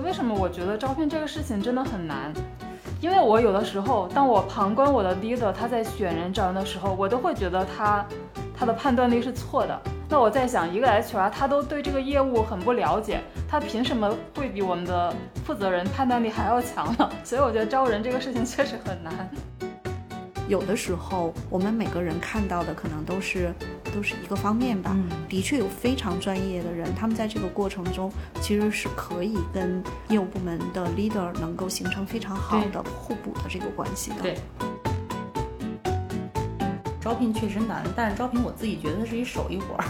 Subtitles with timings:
[0.00, 2.32] 为什么我觉得招聘这个事情真的很难，
[3.00, 8.04] 因为我有的时候，当我旁观我的 leader 他在选人招人的时候，我都会觉得他
[8.56, 9.80] 他的判断力是错的。
[10.08, 15.12] 那我在想，一个 HR 他都对这个业务很不了解，他凭什么会比我们的
[15.44, 17.10] 负责人判断力还要强呢？
[17.24, 19.28] 所以我觉得招人这个事情确实很难。
[20.46, 23.52] 有的时候，我们每个人看到的可能都是
[23.94, 24.90] 都是一个方面吧。
[24.94, 25.08] 嗯。
[25.28, 28.10] 的确有非常专业的人，他们在这个过程中
[28.40, 34.16] 其实是可以跟业务部门的 leader 能够形成非常好的互补的这个关系的。
[34.22, 34.36] 对。
[37.00, 39.84] 招聘确实难，但是招聘我自己觉得是一手艺活儿，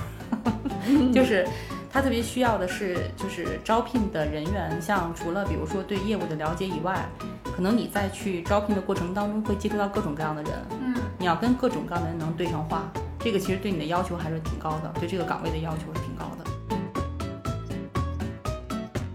[1.14, 1.46] 就是
[1.88, 7.08] 他特别需要的是，就是招聘的人员，像除了比如说对业务的了解以外，
[7.54, 12.90] 可能你在去招聘的过程当中会接触到各种各样的人，嗯，你要跟各种各样的人能对上话，
[13.24, 16.44] 这个其实对你的要求还是挺高的，对这个岗位的要求是挺高的。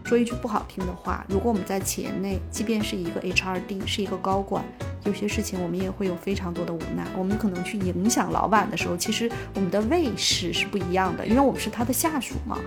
[0.03, 4.65] 说一句不好听的话，如果我们在企业内，即便是一个 HRD，是一个高管，
[5.03, 7.05] 有些事情我们也会有非常多的无奈。
[7.15, 12.57] 我们可能去影响老板的时候，其实我们的位置是不一样的，因为我们是他的下属嘛。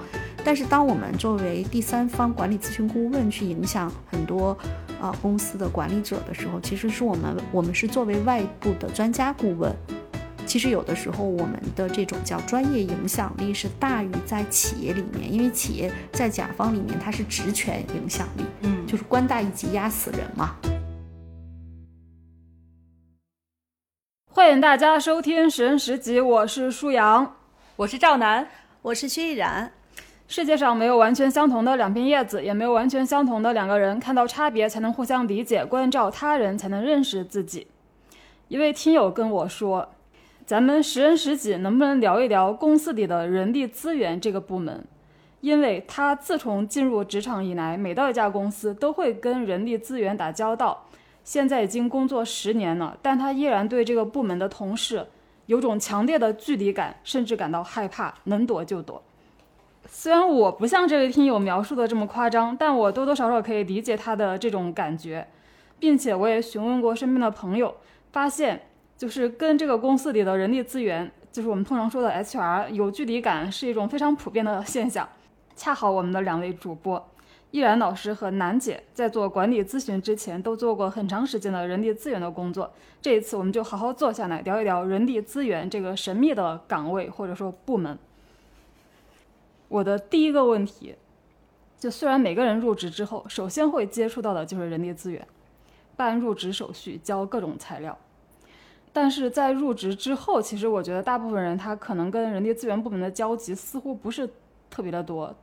[0.44, 4.56] 但是当我们作为第三方管理咨询顾问去影响很多
[5.00, 9.74] 啊、公司的管理者的时候，其实是我们我们是作为外部的专家顾问。
[10.44, 20.56] 其实有的时候，我们的这种叫专业影响力是大于在企业里面，因为企业在甲方里面它是职权影响力，嗯，就是官大一级压死人嘛。
[24.26, 27.36] 欢迎大家收听《十人十集》，我是舒阳。
[27.76, 28.48] 我是赵楠，
[28.82, 29.72] 我是薛逸然，
[30.28, 33.98] 世界上没有完全相同的两片叶子，也没有完全相同的两个人。
[34.00, 37.66] 看到差别，才能互相理解；关照他人，才能认识自己。
[38.48, 39.88] 一位听友跟我说
[40.44, 44.84] ：“咱们十人十己能不能聊一聊公司里的人力资源这个部门？
[45.40, 50.86] 因为他自从进入职场以来，每到一家公司都会跟人力资源打交道。
[51.22, 55.06] 现在已经工作十年了，但他依然对这个部门的同事
[55.46, 59.00] 有种强烈的距离感，甚至感到害怕，能躲就躲。
[59.86, 65.28] 虽然我不像这位听友描述的这么夸张，但我多多少少可以理解他的这种感觉，
[65.78, 67.76] 并且我也询问过身边的朋友，
[68.10, 68.62] 发现
[68.96, 75.08] 就是跟这个公司里的人力资源，就是我们通常说的 HR 有距离感，是一种非常普遍的现象。
[75.54, 77.10] 恰好我们的两位主播，
[77.50, 82.72] 依然老师和楠姐在做管理咨询之前，都做过很长时间的人力资源的工作。
[83.00, 87.98] 这一次，我们就好好坐下来聊一聊人力资源这个神秘的岗位或者说部门。
[89.68, 90.94] 我的第一个问题，
[91.78, 95.26] 就虽然每个人入职之后，首先会接触到的就是人力资源，
[95.96, 97.98] 办入职手续、交各种材料，
[98.92, 104.28] 但是在入职之后，其实我觉得大部分人他可能跟人力资源部门的交集似乎不是
[104.68, 105.34] 特别的多。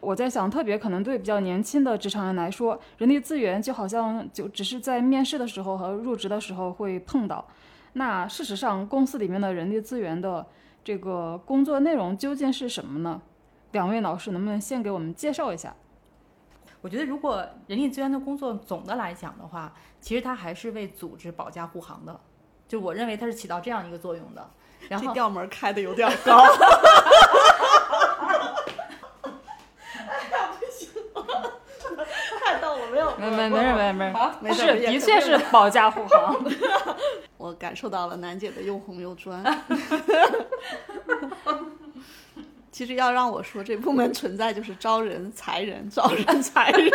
[0.00, 7.44] 我在想，特别可能对比较年轻的职场人来说，人力资源就好像就只是在面试的时候和入职的时候会碰到。
[7.94, 10.44] 那事实上，公司里面的人力资源的
[10.84, 13.22] 这个工作内容究竟是什么呢？
[13.72, 15.74] 两位老师能不能先给我们介绍一下？
[16.82, 22.20] 我觉得如果人力资源的工作总的来讲的话，其实它还是为组织保驾护航的，
[22.68, 24.50] 就我认为它是起到这样一个作用的。
[24.88, 26.46] 然后这调门开的有点 高。
[32.38, 36.36] 太逗了，没有，没没没事没事没事，没事是的确是保驾护航。
[37.36, 39.42] 我感受到了楠姐的又红又专。
[42.70, 46.90] 其实要让我说这部门存在就是招人裁人，招人裁人。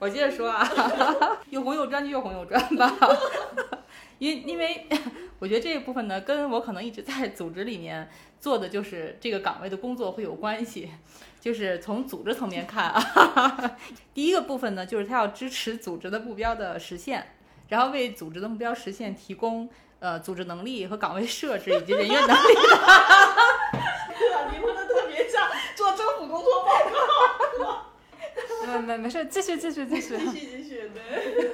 [0.00, 0.66] 我接着说啊，
[1.50, 2.92] 又红又专就又红又专吧。
[4.18, 4.86] 因因为
[5.38, 8.10] 我觉得这一部分呢，跟我可能一直在组织里面
[8.40, 10.90] 做的就是这个岗位的工作会有关系。
[11.40, 13.76] 就是从组织层面看啊，
[14.12, 17.34] 第一个部分呢，就是它要支持组织的目标的实现，
[17.68, 19.66] 然后为组织的目标实现提供
[20.00, 22.60] 呃组织能力和岗位设置以及人员能力的。
[24.52, 27.39] 离婚的特别像做政府工作报告。
[28.78, 30.16] 没没没事，继续继续继续。
[30.18, 31.50] 继续继续，对。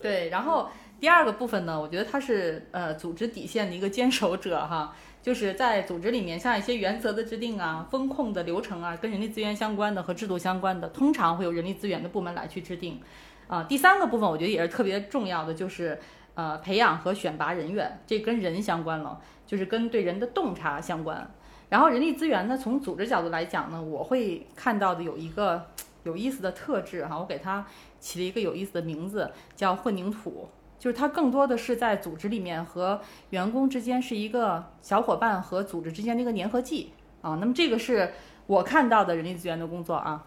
[0.02, 0.68] 对，然后
[0.98, 13.00] 第二个部分呢，我觉得他是呃组织底线的一个坚守者哈，就是在组织里面，像一些原则的制定啊、风控的流程啊，跟人力资源相关的和制度相关的，通常会有人力资源的部门来去制定。
[13.46, 15.98] 啊、第三个部分我觉得也是特别重要的，就是
[16.34, 21.30] 呃培养和选拔人员，这跟人相关了，就是跟对人的洞察相关。
[21.68, 25.66] 然后人力资源呢，从组织角度来讲呢，我会看到的有一个
[26.04, 27.66] 有意思的特质哈，我给它
[28.00, 30.48] 起了一个有意思的名字，叫混凝土。
[30.78, 33.00] 就是它更多的是在组织里面和
[33.30, 37.36] 员工之间是一个小伙伴和组织之间的一个粘合剂啊。
[37.40, 38.12] 那么这个是
[38.48, 40.26] 我看到的人力资源的工作啊。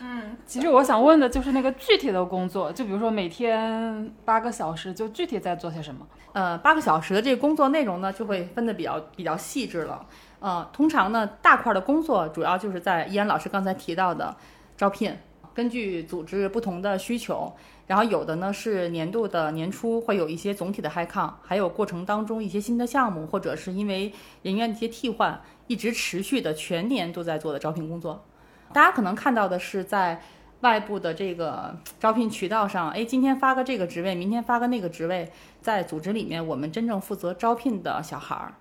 [0.00, 6.04] 嗯，其实我想问的就是那个具体的工作，就比如说每天八个小时，就具体在做些什么？
[6.32, 10.04] 呃，八个小时的这个工作内容呢，就会分的比较比较细致了。
[10.40, 14.34] 呃，通常呢，大块的工作主要就是在依然老师刚才提到的
[14.76, 15.16] 招聘，
[15.54, 17.52] 根据组织不同的需求，
[17.86, 24.12] 然后有的呢是年度的年初会有一些总体的 high count，还有过程当中一些新的项目，或者是因为
[24.42, 28.24] 人员的一些替换，一直持续的全年都在做的招聘工作。
[28.72, 30.20] 大家可能看到的是在
[30.62, 35.30] 外部的这个招聘渠道上，哎，今天发个这个职位，明天发个那个职位，
[35.60, 38.54] 在组织里面，我们真正负责招聘的小孩儿，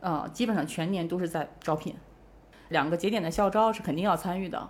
[0.00, 1.94] 呃，基本上全年都是在招聘。
[2.68, 4.68] 两个节点的校招是肯定要参与的，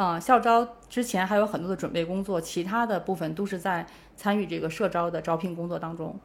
[0.00, 3.84] 呃，校招之前还有很多的准备工作，其他的部分都是在
[4.16, 6.18] 参与这个社招的招聘工作当中。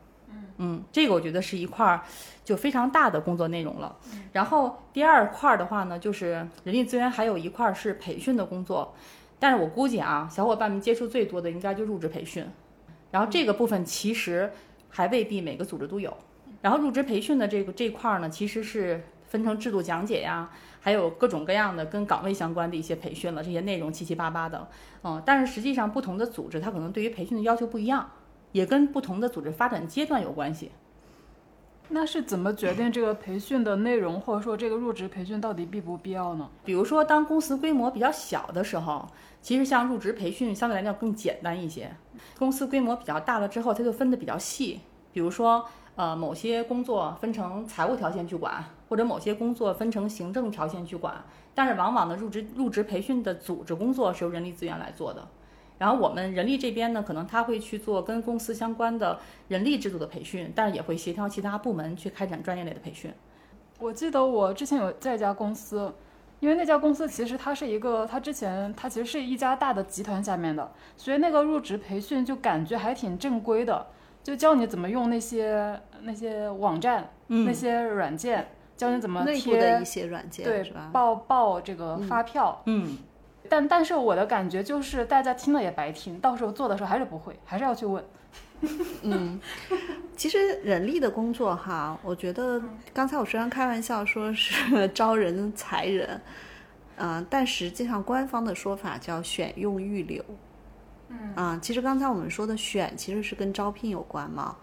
[0.60, 2.00] 嗯，这个我觉得是一块儿
[2.46, 3.94] 就非常大的工作内容了。
[4.32, 8.96] 然后第二块儿的话呢，就是人力资源还有一块儿是培训的工作，
[9.40, 12.48] 但是我估计啊，小伙伴们接触最多的应该就入职培训，
[13.12, 14.50] 然后这个部分其实
[14.88, 16.16] 还未必每个组织都有。
[16.62, 20.50] 然后入职培训的这个这块儿呢，其实是分成制度讲解呀，
[20.86, 24.68] 还有各种各样的跟岗位相关的一些培训了，这些内容七七八八的。
[25.04, 28.08] 嗯，但是实际上不同的组织它可能对于培训的要求不一样，
[28.52, 30.70] 也跟不同的组织发展阶段有关系。
[31.90, 36.48] 那是怎么决定这个培训的内容，或者说这个入职培训到底必不必要呢？
[36.64, 39.08] 比如说，当公司规模比较小的时候，
[39.42, 41.92] 其实像入职培训相对来讲更简单一些。
[42.38, 44.82] 公司规模比较大了之后，它就分得比较细。
[45.12, 51.24] 比如说，呃，某些工作分成财务条线去管，或者某些工作分成行政条线去管。
[51.54, 55.26] 但是往往呢，入职入职培训的组织工作是由人力资源来做的。
[55.78, 63.12] 然后我们人力这边呢，可能他会去做跟公司相关的人力制度的培训，但是也会协调其他部门去开展专业类的培训。
[63.80, 65.94] 我记得我之前有在一家公司，
[66.40, 73.86] 因为那家公司其实它是一个，它之前它其实是一家大的集团下面的，所以那个入职培训就感觉还挺正规的，
[74.26, 80.90] 就教你怎么用那些那些网站、那些软件，教你怎么内部的贴一些软件对是吧？
[80.92, 82.60] 报报这个发票。
[82.66, 82.98] 嗯，
[83.48, 88.04] 但但是我的感觉就是大家听了也白听，到时候做的时候还是不会，还是要去问。
[89.04, 89.40] 嗯，
[90.18, 92.60] 其实人力的工作哈，我觉得
[92.92, 96.20] 刚才我虽然开玩笑说是 招人裁人，
[96.96, 100.24] 嗯、但实际上官方的说法叫选用预留。
[101.10, 104.56] 嗯啊，其实刚才我们说的选其实是跟招聘有关嘛。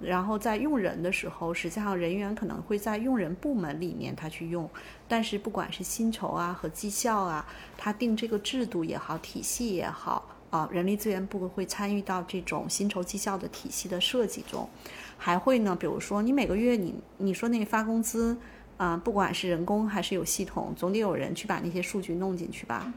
[0.00, 4.70] 然后在用人的时候，实际上人员可能会在用人部门里面他去用，
[5.08, 7.44] 但是不管是薪酬啊和绩效啊，
[7.76, 14.70] 他定这个制度也好，体系也好，啊，人力资源部会参与到这种薪酬绩效的体系的设计中，
[15.16, 18.36] 还会呢，比如说你每个月你你说那发工资，
[18.76, 22.92] 啊、不管是人工还是有系统，总得有人去把那些数据弄进去吧。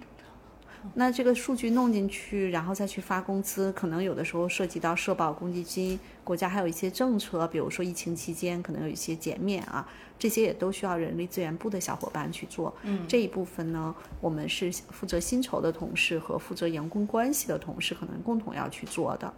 [0.93, 9.87] 那这个数据弄进去，然后再去发工资，可能有的时候涉及到社保、公积金，国家还有一些政策，比如说疫情期间可能有一些减免啊，
[10.17, 12.75] 这些也都需要人力资源部的小伙伴去做。
[12.83, 19.31] 嗯，这一部分呢，我们是负责薪酬的同事和负责员工关系的同事可能共同要去做的，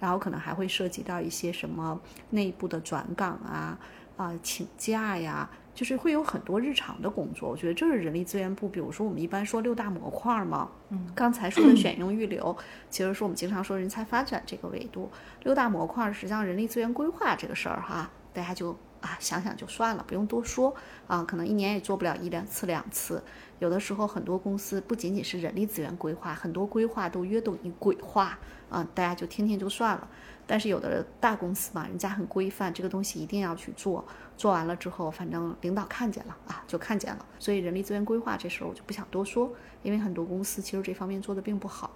[0.00, 2.00] 然后可能还会涉及到一些什么
[2.30, 3.78] 内部的转岗啊。
[4.16, 7.48] 啊、请假呀，就是会有很多日常的工作。
[7.48, 12.56] 我觉得这是人力资源部，比如说我们一般说六大模块嘛，嗯，刚才说的选用预留，
[12.90, 15.08] 其实是我们经常说人才发展这个维度。
[15.44, 20.74] 六大模块实际上人力资源规划这个事儿哈，大家就啊想想就算了，不用多说
[21.06, 23.22] 啊，可能一年也做不了一两次两次。
[23.60, 28.36] 有的时候很多公司不仅仅是人力资源规划，很多规划都约等于鬼话
[28.68, 30.08] 啊，大家就听听就算了。
[30.44, 34.04] 但是有的大公司嘛，人家很规范，这个东西一定要去做。
[34.38, 37.26] 做完了之后，反正领导看见了啊，就看见了。
[37.40, 39.52] 所以人力资源规划这事儿我就不想多说，
[39.82, 41.90] 因为很多公司其实这方面做的并不好，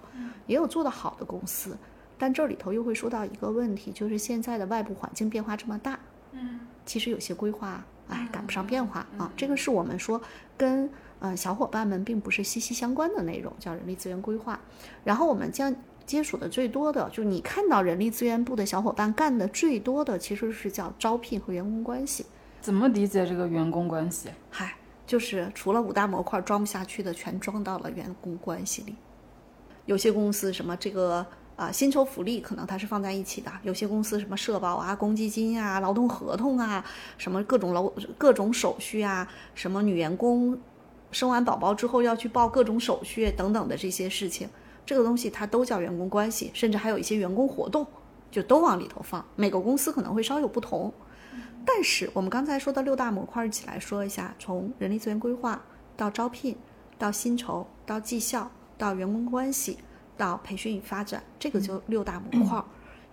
[0.45, 1.75] 也有做得好的公司。
[2.17, 5.97] 但这里头又会说到一个问题，就是现在的外部环境变化这么大，
[6.33, 9.31] 嗯，其实有些规划哎赶不上变化啊。
[9.37, 10.21] 这个是我们说
[10.57, 14.59] 跟呃小伙伴们并不是息息相关的内容，叫人力资源规划。
[15.05, 15.73] 然后我们将
[16.05, 22.25] 接触的最多的，就是你看到人力资源部的小伙伴干的最多的，其实是叫招聘和员工关系。
[22.61, 24.29] 怎么理解这个员工关系？
[24.49, 28.95] 嗨，就是除了五大模块装不下去的，全装到了员工关系里。
[29.85, 36.83] 有些公司什么这个啊、薪酬福利可能它是放在一起的，有些公司什么社保啊、公积金啊、劳动合同啊，
[37.17, 40.57] 什么各种劳各种手续啊，什么女员工
[41.11, 44.49] 生完宝宝之后要去报各种手续等等的这些事情，
[44.85, 47.85] 这个东西它都叫员工关系，甚至还有一些员工活动，
[48.29, 49.25] 就都往里头放。
[49.35, 50.93] 每个公司可能会稍有不同。
[51.65, 55.63] 但是我们刚才说的六大模块一起来说一下，从人力资源规划
[55.95, 56.57] 到招聘，
[56.97, 59.77] 到薪酬，到绩效，到到员工关系
[60.17, 62.65] 到培训与发展，这个就六大模块儿。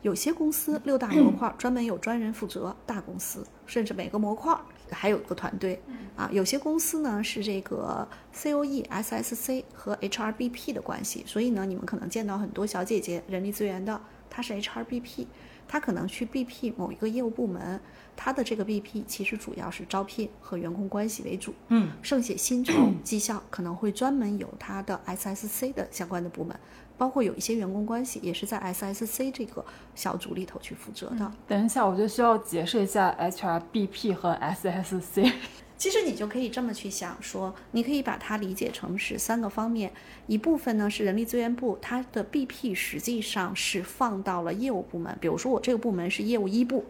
[0.03, 4.61] 有些公司六大模块儿专门有专人负责，大公司甚至每个模块儿
[4.95, 5.81] 还有一个团队
[6.17, 6.29] 啊。
[6.33, 15.27] 有些公司呢是这个 COE、SSC 和 HRBP 的关系，所以呢，你们可能见到很多小姐姐人力资源的，她是 HRBP，
[15.67, 17.81] 她可能去 BP 某一个业务部门，
[18.17, 26.59] 她的这个 BP 其实主要是招聘和员工关系为主，嗯，剩下薪酬、绩效可能会专门由她的 SSC 的相关的部门。
[27.01, 29.65] 包括有一些员工关系也是在 SSC 这个
[29.95, 31.33] 小组里头去负责的。
[31.49, 35.33] 等一下，我就需要解释一下 HRBP 和 SSC。
[35.79, 39.91] 其实你就可以这么去想，说你可以把它理解成是三个方面，
[40.27, 46.85] 一部分呢是人力资源部，它的 BP 实际上是放到了业务部门，比如说我这个部门是业务一部，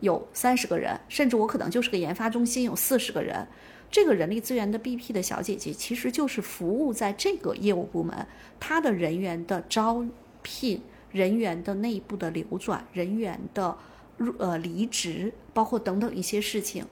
[0.00, 3.48] 有三十个人，甚至我可能就是个研发中心，有四十个人。
[3.90, 8.26] 这个人力资源的 BP 的小姐姐，其实就是服务在这个业务部门，
[8.60, 10.04] 她的人员的招
[10.42, 13.76] 聘、人员的内部的流转、人员的
[14.16, 16.84] 入呃离职，包括等等一些事情。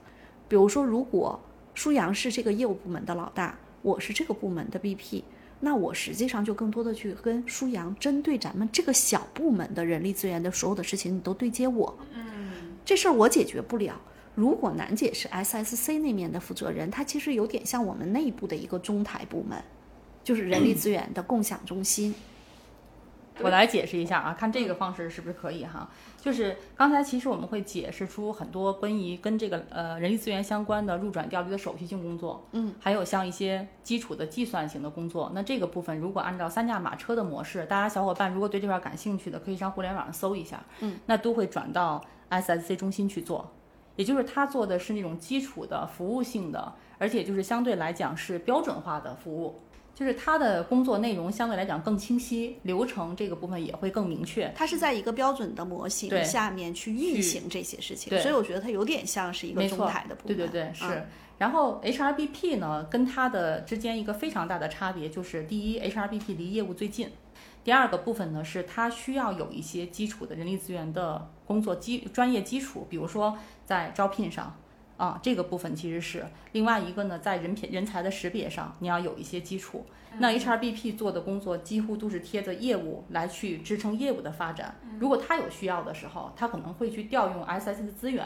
[0.47, 1.39] 比如说，如果
[1.73, 5.23] 舒阳是这个业务部门的老大，我是这个部门的 BP，
[5.59, 11.97] 那我实际上就更多的去跟舒阳针对咱们这个小部门的人力资源的所有的事情，你都对接我。
[12.13, 13.99] 嗯，这事儿我解决不了。
[14.35, 19.57] 如果楠姐是 SSC 那面的负责人，她其实有点像我们内部的一个中台部门，
[20.23, 22.13] 就是人力资源的共享中心。
[23.41, 25.89] 我来解释一下啊，看这个方式是不是可以哈？
[26.21, 35.29] 就是刚才其实我们会解释出很多关于跟这个呃人力资源相关的入转调离的手续性工作，嗯，还有像一些基础的计算型的工作。
[35.35, 43.51] 那这个部分如果按照三驾马车的模式，大家小伙伴如果对这块感兴趣的，可以上互联网上搜一下，嗯，那都会转到 SSC 中心去做。
[43.95, 49.61] 也就是他做的是那种基础的服务性的，而且就是相对来讲是标准化的服务，
[49.93, 54.51] 就是他的工作内容相对来讲更清晰，流程这个部分也会更明确。
[54.55, 60.35] 它是在一个标准的模型下面去运行这些事情，所以我觉得它有点像是一个中台的部分。
[60.35, 60.85] 对对对，是。
[60.85, 61.05] 嗯
[61.37, 67.09] 然后 HRBP 呢，跟它的之间一个非常大的差别就是，第一，HRBP 离业务最近；
[67.61, 74.55] 第二个部分呢，是它需要有一些基础的人力资源的工作基专业基础，比如说在招聘上。
[74.97, 79.85] 啊，这个部分其实是另外一个呢，在人品人才的识别上，你要有一些基础。
[80.19, 84.73] 那 HRBP 做的工作几乎都是贴着业务来去支撑业务的发展。
[84.97, 88.25] 如果他有需要的时候，他可能会去调用 SS 的资源，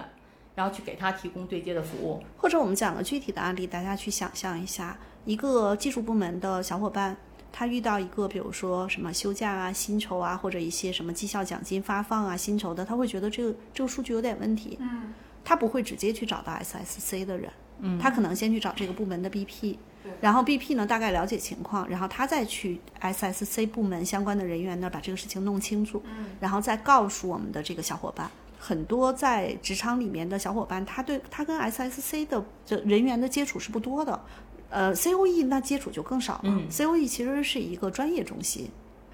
[0.53, 2.23] 然后去给他提供对接的服务。
[2.37, 7.17] 或者我们讲个具体的案例，大家去想象一下，一个技术部门的小伙伴，
[7.51, 14.77] 他遇到一个比如说什么休假啊、薪酬啊，或者一些什么绩效奖金发放啊、薪酬的，他会觉得这个这个数据有点问题。
[14.79, 15.11] 嗯，
[15.43, 17.99] 他不会直接去找到 SSC 的人，嗯。
[17.99, 19.77] 他可能先去找这个部门的 BP，
[20.21, 26.25] 然后 BP 呢大概了解情况，然后他再去 SSC 部门相关的人员那儿把这个事情弄清楚，嗯。
[26.39, 28.29] 然后再告诉我们的这个小伙伴。
[28.61, 34.21] 很多在职场里面的小伙伴，他对他跟 SSC 的这人员的接触是不多的，
[34.69, 36.41] 呃，COE 那接触就更少了。
[36.43, 36.69] 嗯。
[36.69, 38.69] COE 其实是一个专业中心，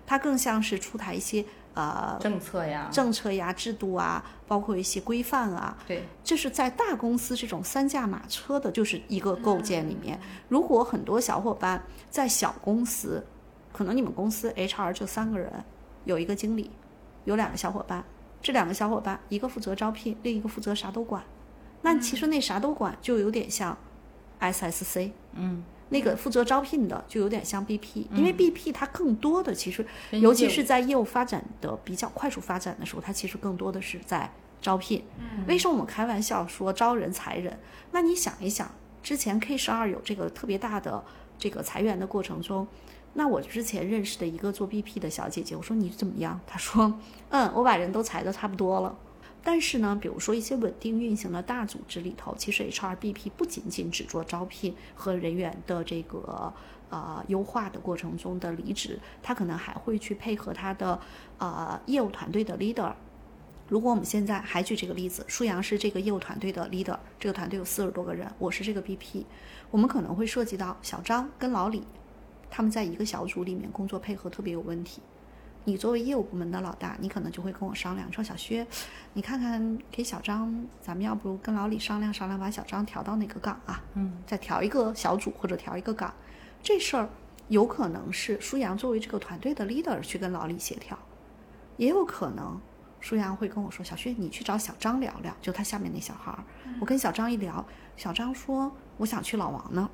[0.07, 10.19] 它更像是出台一些呃政策呀，政策呀、制度啊，包括一些规范啊，对，这是在大公司这种三驾马车的，就是一个构建里面。
[10.49, 13.23] 如果很多小伙伴在小公司，
[13.71, 15.51] 可能你们公司 HR 就三个人，
[16.05, 16.71] 有一个经理，
[17.25, 18.03] 有两个小伙伴，
[18.41, 21.23] 这两个小伙伴一个负责招聘，另一个负责啥都管。
[21.81, 23.77] 那其实那啥都管就有点像
[24.39, 35.03] SSC，嗯，那个负责招聘的就有点像 BP，因为 BP 它更多的其实尤其是在业务发展的比较快速发展的时候，它其实更多的是在招聘。
[35.19, 37.59] 嗯为什么我们开玩笑说招人裁人？
[37.91, 38.69] 那你想一想，
[39.03, 41.03] 之前 K 十二有这个特别大的
[41.37, 42.67] 这个裁员的过程中，
[43.13, 46.39] 那我之前认识的一个做 BP 的小姐姐，我说你怎么样？
[46.47, 46.91] 她说，
[47.29, 48.97] 嗯，我把人都裁的差不多了。
[49.47, 56.51] 但是呢，比如说一些稳定运行的大组织里头，其实 HRBP 不仅仅只做招聘和人员的这个
[56.89, 60.99] 呃优化的过程中的离职，他可能还会去配合他的
[61.37, 62.91] 呃业务团队的 leader。
[63.67, 69.25] 如果我们现在还举这个例子，舒阳是这个业务团队的 leader，这个团队有四十多个人，我是这个 BP，
[69.69, 71.83] 我们可能会涉及到小张跟老李，
[72.49, 75.03] 他们在一个小组里面工作配合特别有问题。
[75.67, 78.65] 你作为业务部门的老大，你可能就会跟我商量，说小薛，
[79.13, 83.83] 你看看给小张，咱们要不跟老李商量商量，把小张调到哪个岗啊？
[83.95, 86.13] 嗯，再调一个小组或者调一个岗，
[86.61, 87.09] 这事儿
[87.47, 90.97] 有可能是舒阳作为这个团队的 leader 去跟老李协调，
[91.77, 92.61] 也有可能
[92.99, 96.43] 舒阳会跟我说，小薛，你去找小张聊聊，就他下面那小孩儿。
[96.79, 97.65] 我跟小张一聊，
[97.97, 99.89] 小张说我想去老王那儿。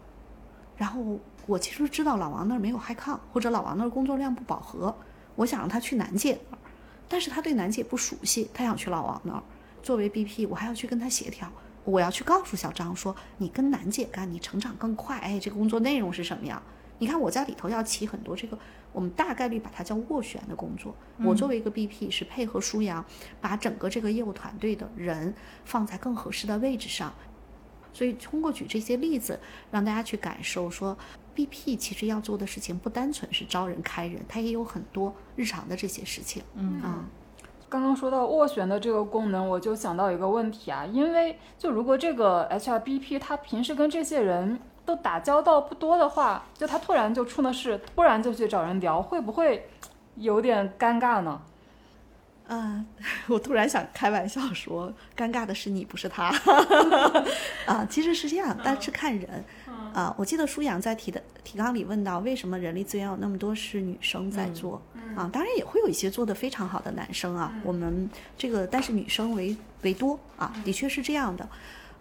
[0.76, 4.94] 然后我其实知道老王那儿没有 high con，或者老王那儿工作量不饱和，
[5.36, 6.60] 我想让他去楠姐那儿，
[7.08, 9.44] 但是他对楠姐不熟悉，他想去老王那儿。
[9.82, 11.52] 作为 BP，我还要去跟他协调，
[11.84, 15.18] 我要去告诉小张说，你跟楠姐干，你成长更快。
[15.20, 16.62] 哎，这个工作内容是什么样？
[17.00, 18.56] 你看我在里头要起很多这个，
[18.92, 20.96] 我们大概率把它叫斡旋的工作。
[21.24, 23.04] 我作为一个 BP 是配合舒阳，
[23.42, 25.34] 把整个这个业务团队的人
[25.66, 27.12] 放在更合适的位置上。
[27.94, 29.40] 所以通过举这些例子，
[29.72, 30.98] 让大家去感受说
[31.36, 36.42] ，BP 其实要做的事情不单纯是招人开人，它也有很多日常的这些事情。
[36.56, 37.06] 嗯啊，
[37.70, 49.68] 刚刚说到斡旋的这个功能，我就想到一个问题啊，因为就如果这个 HRBP 他平时跟这些人都打交道不多的话，就他突然就出了事，突然就去找人聊，会不会
[50.16, 51.42] 有点尴尬呢？
[52.54, 52.86] 嗯，
[53.28, 56.26] 我突然想开玩笑说，尴尬的是你，不是他。
[57.66, 59.44] 啊，其实是这样，但是看人。
[59.94, 64.82] 啊，我记得舒阳在提的提纲里问到，为什么人力资源有那么多是女生在做？
[65.16, 67.54] 啊，当然也会有一些做的非常好的男生啊。
[67.64, 71.48] 我们这个，但是女生为为多啊，的确是这样的。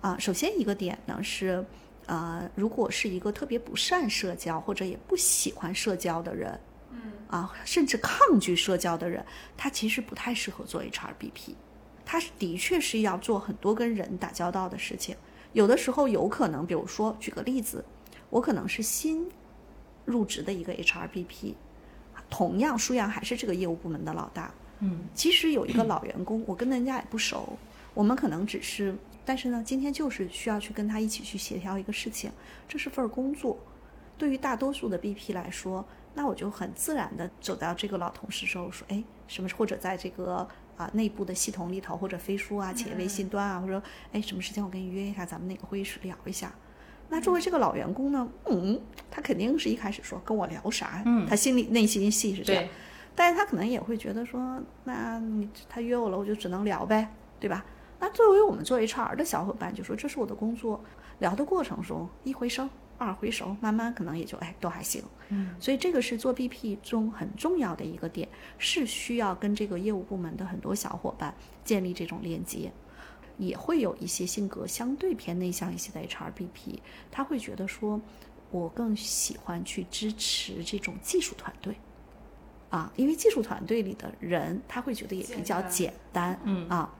[0.01, 1.65] 啊，首先一个点呢是，
[2.07, 6.59] 呃，如果是一个特别不善社交或者也不喜欢社交的人。
[7.29, 9.25] 啊，甚至抗拒社交的人，
[9.57, 11.55] 他其实不太适合做 HRBP。
[12.05, 15.17] 他的确是要做很多跟人打交道的事情。
[15.53, 17.85] 有的时候有可能，比如说举个例子，
[18.31, 19.29] 我可能是新
[20.05, 21.55] 入职的一个 HRBP，
[22.29, 24.53] 同样舒阳还是这个业务部门的老大。
[24.81, 27.57] 嗯，其实有一个老员工，我跟人家也不熟，
[27.95, 32.31] 我们可能只是，但是呢，今天就是需要去跟他一起去协调一个事情，
[32.69, 33.59] 这是份工作。
[34.17, 35.87] 对于大多数的 BP 来说，
[36.21, 40.47] 那我就很自然的走到这个老同事时候说，哎，什么或者在这个
[40.77, 46.53] 啊内部的系统里头，或者飞书啊、企业微信端啊，或者哎什么时间我跟你约一下，咱们那个会议室聊一下。
[47.09, 48.79] 那作为这个老员工呢，嗯，
[49.11, 52.65] 他肯定是一开始说跟我聊啥，嗯他心里内心戏是这样，，
[53.15, 57.09] 但是他可能也会觉得说，那你他约我了，我就只能聊呗，
[57.41, 57.65] 对吧？
[57.99, 60.85] 那作为我们做 HR 的小伙伴，就说这是我的工作，
[61.21, 62.69] 聊的过程中一回生
[63.01, 65.03] 二回熟，慢慢可能也就哎都还行。
[65.31, 71.35] 嗯，所以这个是做 BP 中很重要的一个点，是需要跟这个业务部门的很多小伙伴
[71.65, 72.71] 建立这种链接。
[73.39, 76.79] 也会有一些性格相对偏内向一些的 HRBP，
[77.11, 77.99] 他会觉得说，
[78.51, 81.75] 我更喜欢去支持这种技术团队，
[82.69, 86.95] 啊，因为技术团队里的人他会觉得也比较简简单，嗯啊，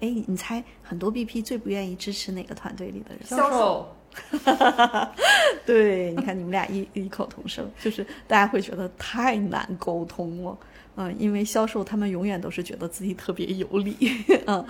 [0.00, 3.22] 哎，你猜很多 BP 最不愿意支持哪个团队里的人？
[3.26, 3.94] 销售，
[4.44, 5.12] 哈
[5.66, 10.58] 对，你看你们俩异异口同声，就是大家会觉得太难沟通了，
[10.96, 13.96] 嗯，因为销售他们永远都是觉得自己特别有理，
[14.46, 14.64] 嗯，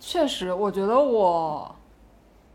[0.00, 1.74] 确实，我觉得我，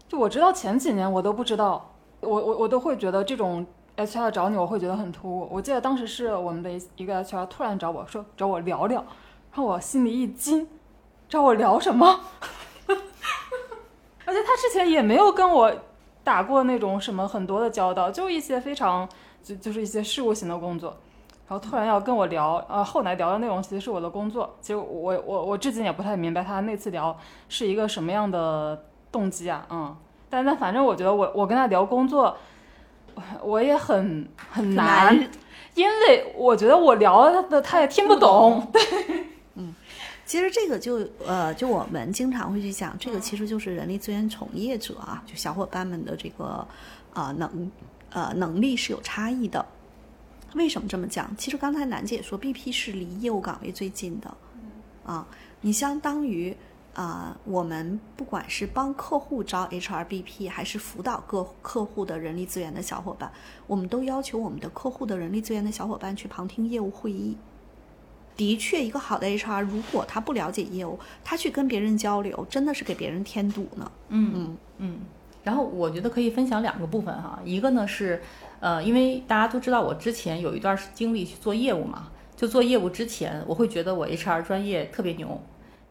[0.08, 3.66] 就我知道前几年我都不知道，我我我都会觉得这种
[3.98, 5.48] HR 找你，我会觉得很突兀。
[5.52, 9.08] 我记得当时是我们的一个 HR 突然找我说找我聊聊，然
[9.54, 10.68] 后我心里一惊，
[11.28, 12.20] 找我聊什么？
[14.32, 15.70] 而且他之前也没有跟我
[16.24, 19.08] 打过那种什么很多的交道，就一些非常
[19.44, 20.96] 就就是一些事务型的工作。
[21.50, 24.56] 然后突然要跟我聊，呃，后来聊的内容其实是我的工作。
[24.62, 27.18] 其实我我我至今也不太明白他那次聊
[27.50, 29.94] 是一个什么样的动机啊，嗯。
[30.30, 32.38] 但但反正我觉得我我跟他聊工作，
[33.16, 35.30] 我我也很很难，难
[35.76, 38.72] 因为我觉得我聊的他也听不懂。
[40.32, 46.66] 其实这个就呃，就我们经常会去讲，这个其实就是人力资源从业者啊，就小伙伴们的这个
[47.14, 47.70] 呃能
[48.12, 49.66] 呃能力是有差异的。
[50.54, 51.36] 为什么这么讲？
[51.36, 54.34] 其实刚才楠姐说，BP 是离业务岗位最近的，
[55.04, 55.28] 啊，
[55.60, 56.56] 你相当于
[56.94, 63.30] 啊、我们不管是帮客户招 HRBP，还是辅导各客户的人力资源的小伙伴，
[63.68, 67.36] 我们都要求我们的客户的人力资源的小伙伴去旁听业务会议。
[68.42, 73.92] 的确，一个好的 HR，如果他不了解业务，他去跟别人交流，真的是给别人添堵呢。
[74.10, 75.00] 嗯嗯嗯。
[75.44, 78.20] 然后我觉得可以分享两个部分哈，一个呢是，
[78.60, 85.40] 呃，因为大家都知道我之前有一段经历去做业务嘛，就做业务之前，我会觉得我 HR 专业特别牛，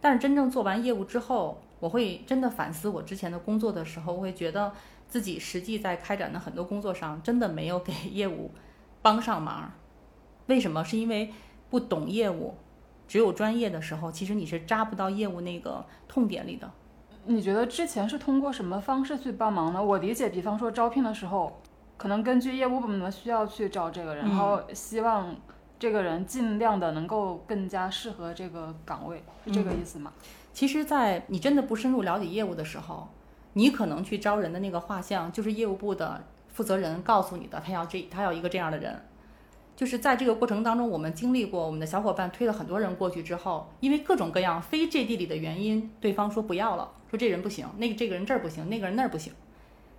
[0.01, 4.73] 但是真正做完业务之后，我会真的反思我之前的工作的时候，我会觉得
[5.09, 8.51] 自己实际在开展的很多工作上，真的没有给业务
[9.03, 9.73] 帮上忙。
[10.47, 10.85] 为什么？
[10.85, 11.33] 是因为
[11.71, 12.55] 不懂业务，
[13.09, 16.71] 只有专业的时候，其实你是扎不到业务那个痛点里的。
[17.27, 19.83] 你觉得之前是通过什么方式去帮忙呢？
[19.83, 21.61] 我理解，比方说招聘的时候，
[21.97, 25.37] 可能根据业务部门的需要去找这个人，嗯然后希望
[25.79, 30.13] 这个人尽量的能够更加适合这个岗位，是这个意思吗？
[30.53, 33.09] 其实，在你真的不深入了解业务的时候，
[33.53, 39.01] 你可能去招人的那个画像就是业务部的负责人告诉你的，他要这他要一个这样的人。
[39.81, 49.33] 就是在这个过程当中，我们经历过，我们的小伙伴推了很多人过去之后，因为各种各样非 JD 里的原因，对方说不要了，说这人不行，那个这个人这儿不行，那个人那儿不行。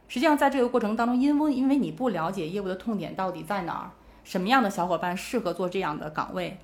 [0.08, 3.90] 实际上，在这个过程当中，因为因为你不了解业务的痛点到底在哪儿，
[4.24, 6.60] 什么样的小伙伴适合做这样的岗位，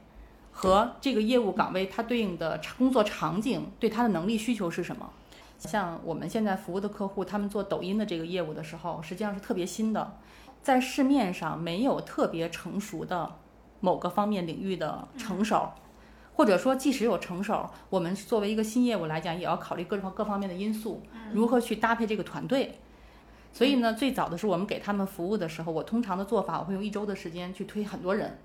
[0.51, 5.10] 和这个业务岗位它对应的工作场景，对他的能力需求是什么。
[5.58, 10.19] 像我们现在服务的客户，他们做抖音的这个业务的时候，实际上是特别新的。
[10.67, 13.38] 在市面上没有特别成熟的
[13.80, 15.71] 某个方面领域的成手，
[16.36, 21.01] 或者说即使有成熟，我们作为一个新业务来讲，也要考虑各方各方面的因素，
[21.32, 22.80] 如何去搭配这个团队。
[23.53, 28.38] 所以呢，最早的是我们给他们服务的时候，我通常的做法，我会用一周的时间去推很多人，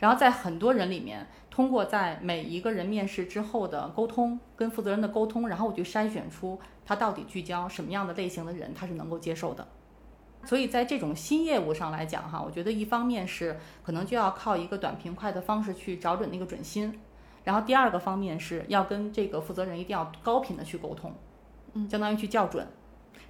[0.00, 9.64] 然后在很多人里面，通过在每一个人面试之后的沟通，跟负责人的沟通，然后我就筛选出他到底聚焦什么样的类型的人，他是能够接受的。
[10.44, 16.98] 所以在这种新业务上来讲，哈，我觉得一方面是可能就要靠一个短平快的方式去找准那个准心，
[17.44, 21.14] 然后第二个方面是要跟这个负责人一定要高频的去沟通，
[21.74, 22.66] 嗯，相当于去校准。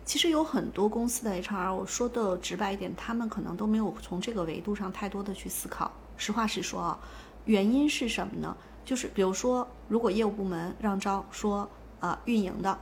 [0.04, 5.92] 其实有很多公司的 HR，我说的直白一点，他们可能都没有从这个维度上太多的去思考。
[6.16, 6.98] 实话实说啊，
[7.44, 8.56] 原因是什么呢？
[8.84, 11.68] 就是比如说，如果业务部门让招说
[12.00, 12.78] 啊运营的。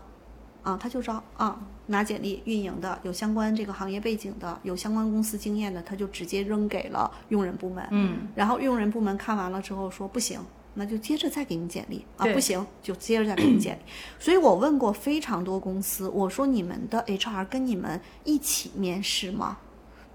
[0.63, 7.87] 啊，他就招啊，拿简历运营的，有相关这个行业背景的，有相关公司经验的，他就直接扔给了用人部门。
[7.91, 10.41] 嗯，然后用人部门看完了之后说不行，
[10.75, 13.81] 那就接着再给你简历啊，不行就接着再给你简历。
[14.19, 19.59] 所以我问过非常多公司，我说你们的 HR 跟你们一起面试吗？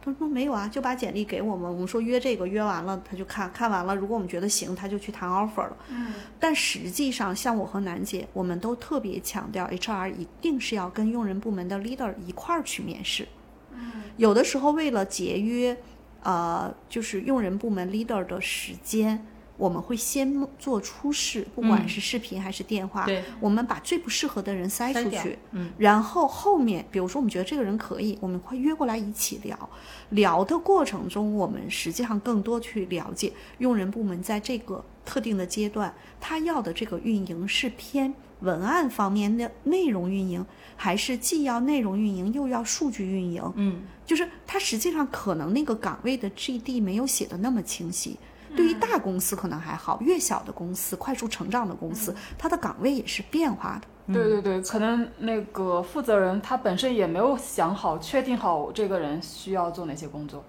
[0.06, 1.68] 他说没有啊，就把简历给我们。
[1.68, 3.96] 我们说约这个，约完了他就看看完了。
[3.96, 5.78] 如果我们觉得行，他就去谈 offer 了。
[5.89, 6.13] 嗯。
[6.39, 13.28] 但实际上，像我和楠姐，我们都特别强调，HR 一定是要跟用人部门的 leader 一块儿去面试。
[13.74, 14.04] 嗯。
[14.18, 15.76] 有的时候为了节约，
[16.22, 19.26] 呃，就是用人部门 leader 的时间。
[19.58, 23.08] 我们会先做初试，不管是视频还是电话，
[23.39, 29.70] 我们把最不适合的人筛出去，嗯，然后后面，比如说我们觉得这个人可以，我们会约过来一起聊。
[30.10, 43.54] 聊的过程中，我们实际上更多去了解用人部门在这个特定的阶段，他要的这个运营是偏文案方面的内容运营，还是既要内容运营又要数据运营？
[43.56, 48.20] 嗯，就是他实际上可能那个岗位的 GD 没有写的那么清晰。
[48.56, 54.13] 对于大公司可能还好，越小的公司、快速成长的公司，它的岗位也是变化的。
[54.13, 60.44] 对对对，可能那个负责人他本身也没有想好、确定好这个人需要做哪些工作。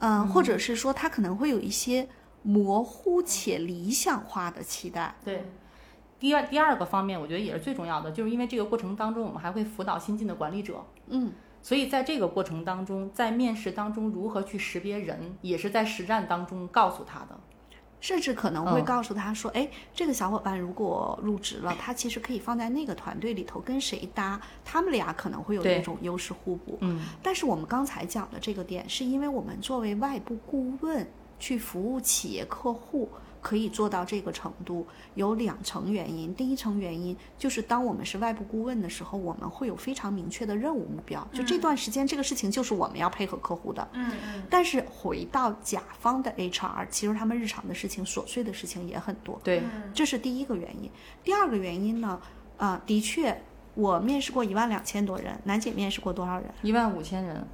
[0.00, 2.08] 嗯，或者是说他可能会有一些
[2.42, 5.14] 模糊且理想化的期待。
[5.24, 5.44] 对，
[6.18, 10.84] 第二第二个方面，我觉得也是最重要的，就是因为这个过程当中，我们还会辅导新进的管理者。
[11.08, 11.32] 嗯。
[11.60, 17.38] 所以在这个过程当中，在面试当中如何去识别人，也是在实战当中告诉他的，
[18.00, 31.06] 甚至可能会告诉他说：“哎，这个小伙伴如果入职了，他其实可以放在那个团队里头跟谁搭，他们俩可能会有一种优势互补。”嗯，但是我们刚才讲的这个点，是因为我们作为外部顾问
[31.38, 33.08] 去服务企业客户。
[33.40, 36.34] 可以做到这个程度，有两层原因。
[36.34, 41.26] 第一层原因就是，当我们是外部顾问的时候，我们会有非常明确的任务目标。
[41.32, 43.86] 就这段时间，这个事情就是我们要配合客户的。
[43.92, 44.42] 嗯嗯。
[44.50, 49.40] 但是回到甲方的 HR，其实他们日常的事情、琐碎的事情也很多。
[49.44, 49.62] 对，
[49.94, 50.90] 这是第一个原因。
[51.22, 52.20] 第二个原因呢？
[52.56, 53.40] 啊，的确，
[53.74, 56.52] 我面试过一万两千多人，楠姐面试过多少人？
[56.62, 57.46] 一万五千人。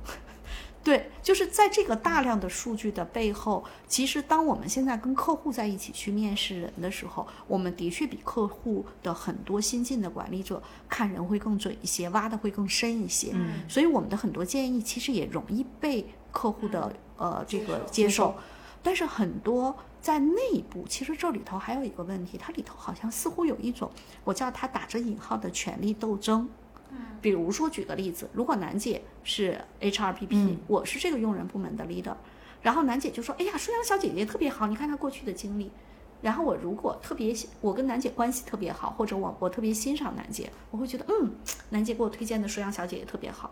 [0.85, 13.31] 对，就是在这个大量的数据的背后，其实当我们现在跟客户在一起去面试人的时候，我们的确比客户的很多新进的管理者看人会更准一些，挖的会更深一些。
[13.33, 18.35] 嗯，所以我们的很多建议其实也容易被客户的呃这个接受，
[18.83, 23.91] 但是很多在内部，其实这里头还有一个问题，它里头好像似乎有一种
[24.23, 26.47] 我叫它打着引号的权力斗争。
[27.21, 32.15] 比如说，举个例子，如果楠姐是 HRBP，我是这个用人部门的 leader，
[32.61, 35.71] 然后楠姐就说：“哎呀，舒阳小姐姐特别好，你看她过去的经历。”
[36.21, 41.35] 然后我如果特别，我跟楠姐关系特别好，或者我我特别欣赏楠姐，我会觉得，嗯，
[41.71, 43.51] 楠姐给我推荐的舒阳小姐姐特别好。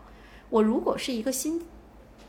[0.49, 1.63] 我如果是一个新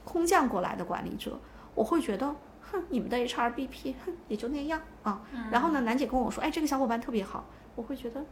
[0.04, 1.38] 空降过来的管理者，
[1.74, 5.22] 我会觉得，哼，你们的 HRBP，哼，也就那样啊。
[5.50, 7.44] 然后呢，楠姐跟我说：“哎，这个小伙伴特别好。”
[7.76, 8.24] 我会觉得。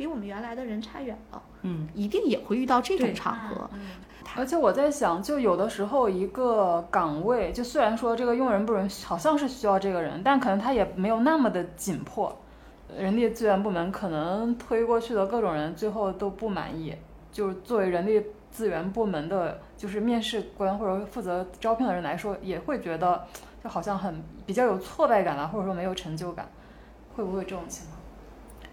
[0.00, 3.68] 比我们原来的人差远了，嗯，一定也会遇到这种场合。
[4.34, 12.34] 而且我在想，就有的时候一个岗位，就虽然说这个用人部门好像是需要这个人，但可能他也没有那么的紧迫。
[12.96, 16.96] 人力资源部门可能推过去的各种人，最后都不满意。
[17.30, 23.22] 就是作为人力资源部门的，就是面试官或者负责招聘的人来说，也会觉得
[23.62, 26.48] 就好像很比较有挫败感啊，或者说没有成就感，
[27.14, 27.99] 会不会这种情况？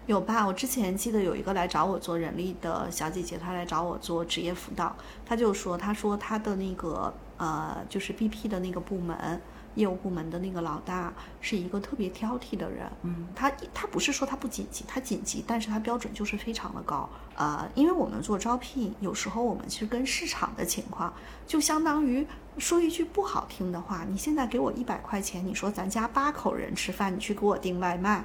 [0.08, 0.46] 有吧？
[0.46, 9.40] 我之前记得有一个来找我做人力的小姐姐，她来找我做职业辅导，她就说，她说她的那个呃，就是 BP 的那个部门。
[9.74, 21.12] 业务部门的那个老大是一个特别挑剔的人，嗯，他他不是说他不紧急，他紧急，但是他标准就是非常的高，呃，因为我们做招聘，有时候我们其实跟市场的情况，
[21.46, 28.24] 就相当于说一句不好听的话，你现在给我一百块钱，你说咱家八口人吃饭，你去给我订外卖，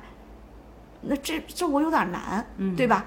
[1.05, 3.05] 那这这我有点难，嗯，对吧？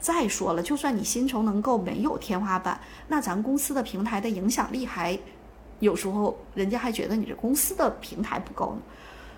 [0.00, 5.18] 再说了，就算你薪酬能够没有天花板，那咱公司的平台的影响力还。
[5.80, 8.80] 有时候人家还觉得你这公司的平台不够呢，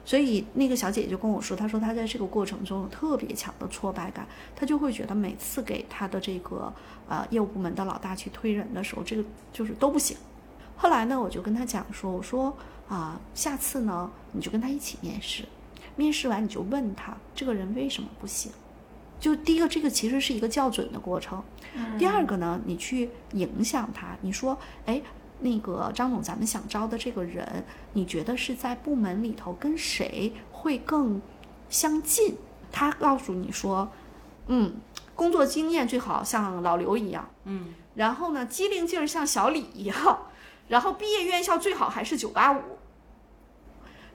[0.05, 6.73] 所以那个小姐姐就跟我说，她说她在这个过程中有特别强的挫败感，她就会觉得每次给她的这个
[7.09, 10.17] 呃业务部门的老大去推人的时候，这个就是都不行。
[10.77, 12.57] 后来呢，我就跟她讲说，我说
[12.89, 15.43] 啊，下次呢你就跟他一起面试，
[15.99, 18.51] 面试完你就问他这个人为什么不行。
[19.21, 21.41] 就第一个，这个其实是一个校准的过程；
[21.99, 25.03] 第二个呢，你去影响他，你说，哎。
[25.41, 31.23] 那个张总，咱们想招的这个人，你觉得是在部门里头跟谁会更
[31.71, 32.37] 相近？
[32.73, 33.89] 他告诉你说，
[34.49, 34.75] 嗯，
[35.15, 40.27] 工作经验最好像老刘一样，嗯，然后呢，机灵劲儿像小李一样，
[40.67, 42.61] 然后毕业院校最好还是九八五。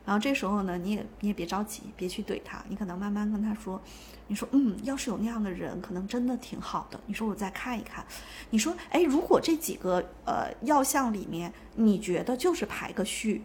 [0.06, 3.82] 然后这时候呢，你也你也别着急，别去怼他，你可能慢慢跟他说。
[4.28, 7.00] 你说，嗯，要是有那样的人，可能真的挺好的。
[7.06, 8.06] 你说我再看一看。
[8.52, 13.44] 你说，哎，如果这几个呃要项里面，你觉得就是排个序，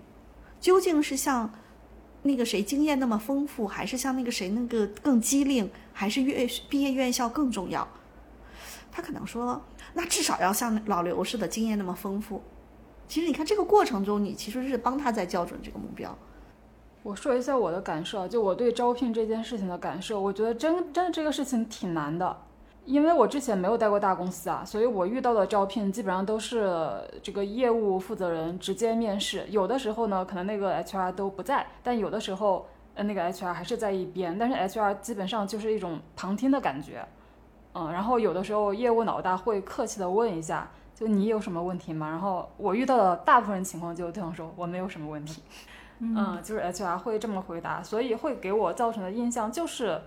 [0.61, 1.53] 究竟是像
[2.23, 7.87] 那个谁经验那么丰富，还是像那个谁那个更机灵，还是院毕业院校更重要？
[8.92, 9.61] 他可能说，
[9.94, 12.42] 那至少要像老刘似的经验那么丰富。
[13.09, 16.16] 其实你看这个过程中，你其实是帮他在校准这个目标。
[17.09, 22.37] 我说一下我的感受，就我对招聘这件事情的感受，我觉得真真的这个事情挺难的，
[22.85, 37.03] 因为我之前没有待过大公司啊，所以我遇到的招聘基本上都是这个业务负责人直接面试，有的时候呢可能那个 HR 都不在，但有的时候呃那个 HR 还是在一边，但是 HR 基本上就是一种旁听的感觉，
[37.73, 42.07] 嗯，然后有的时候业务老大会客气的问一下，就你有什么问题吗？
[42.07, 45.40] 然后我遇到的大部分情况就对方说我没有什么问题。
[46.00, 50.00] 嗯，就是 HR 会这么回答，所以会给我造成的印象就是，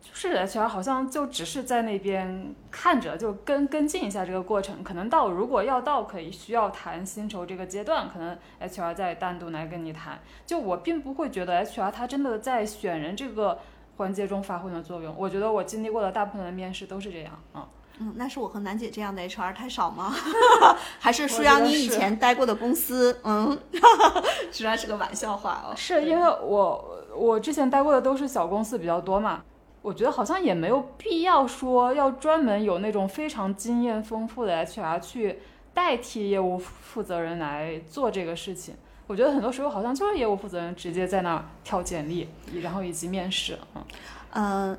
[0.00, 4.82] 就是 HR 好像就只是在那边看着，就跟跟进一下这个过程。
[4.82, 10.18] 可能到如果要到可以需要谈薪酬这个阶段，可能 HR 再单独来跟你谈。
[10.46, 13.58] 就我并不会觉得 HR 他真的在选人这个
[13.96, 15.14] 环节中发挥了作用。
[15.18, 17.56] 我觉得我经历过的大部分的面试都是这样啊。
[17.56, 17.68] 嗯，
[18.14, 20.14] 那是我和楠姐这样的 HR 太少吗？
[21.00, 23.18] 还是舒阳你以前待过的公司？
[23.24, 23.58] 嗯，
[24.52, 25.74] 虽然是个玩笑话哦。
[25.76, 29.42] 是因为我我之前待过的都是小公司比较多嘛，
[29.82, 35.38] 我觉得好像也没有必要说要专门有那种非常经验丰富的 HR 去
[35.72, 38.74] 代替业务负责人来做这个事情。
[39.06, 42.28] 我觉得很多时候好像就是业务负责人直接在那儿挑简历，
[42.60, 43.58] 然后以及面试。
[43.74, 43.84] 嗯，
[44.32, 44.78] 呃。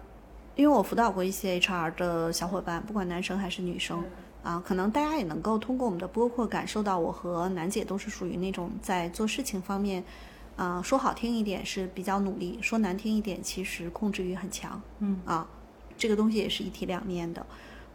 [0.58, 4.04] 因为我辅导过一些 HR 的小伙伴，不管男生还是女生，
[4.41, 10.04] 啊，可能大家也能够通过我们的播客感受到，我和楠姐都是属于那种在做事情方面，
[10.56, 15.48] 啊，说好听一点是比较努力，说难听一点其实控制欲很强，嗯，啊，
[15.96, 17.46] 这个东西也是一体两面的。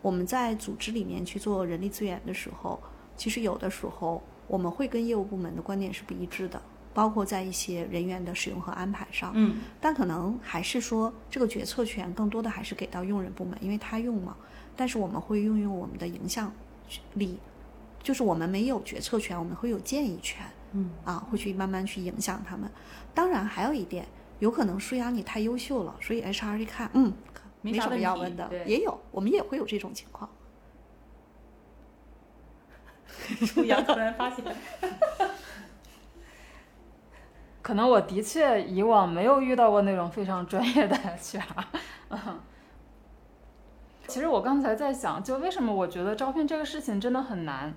[0.00, 2.80] 我们在组织里面去做人力资源的时候，
[3.16, 6.62] 其实有的时候我们会跟业务部门的观点是不一致的。
[6.94, 14.36] 包括在一些人员的使用和安排上，嗯，但可能还是说这个决策权更多的还是给到用人部门，因为他用嘛。
[14.76, 16.52] 但是我们会运用我们的影响
[17.14, 17.38] 力，
[18.02, 22.70] 就是我们没有决策权，我们会有建议权，嗯，啊，会去慢慢去影响他们。
[23.14, 24.06] 当然还有一点，
[24.38, 27.12] 有可能舒阳你太优秀了，所以 HR 一看，嗯，
[27.60, 30.28] 没什么要问的，也有，我们也会有这种情况。
[33.46, 34.44] 舒阳突然发现。
[37.62, 41.42] 可能我的确以往没有遇到过那种非常专业的 HR。
[42.10, 42.18] 嗯
[44.08, 47.72] 其实我刚才在想，就为什么我觉得招聘这个事情真的很难？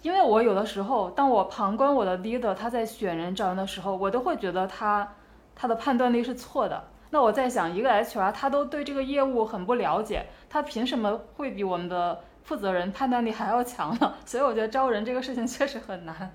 [0.00, 5.12] 因为我有的时候，当我旁观我的 leader 他在选人招人的时候，我都会觉得他
[5.54, 6.84] 他的判断力是错的。
[7.10, 14.14] 那我在想，一个 HR 他都对这个业务很不了解，他凭什么会比我们的负责人判断力还要强呢？
[14.24, 16.32] 所以我觉得招人这个事情确实很难。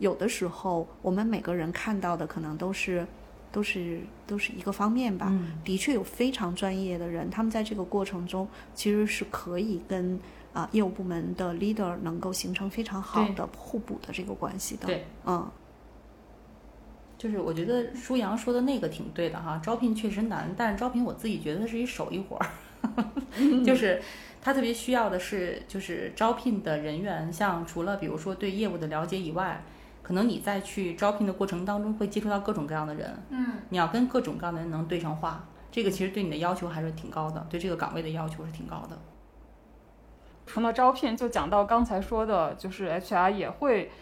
[0.00, 3.06] 有的时候，我们每个人看到的可能都是，
[3.52, 5.28] 都是都是一个方面吧。
[5.30, 10.18] 嗯的确有非常专业的人，他们在这个过程中其实是可以跟
[10.52, 14.86] 啊、业务部门的 leader 能够形成非常好的互补的这个关系的。
[14.86, 15.48] 对，嗯，
[17.16, 22.46] 就是我觉得舒阳说的那个挺对的哈，招聘确实难，但是招聘我自己觉得是一手艺活儿，
[23.64, 24.02] 就是
[24.42, 29.62] 他特别需要的是，就是招聘的人员，像除了比如说对业务的了解以外，
[30.10, 38.98] 可能你在去招聘的过程当中会接触到各种各样的人，嗯，你要跟各种各样的人能对上话，这个其实对你的要求还是挺高的，对这个岗位的要求是挺高的。
[40.48, 43.92] 除了招聘，就讲到刚才说的，就是 HR 也会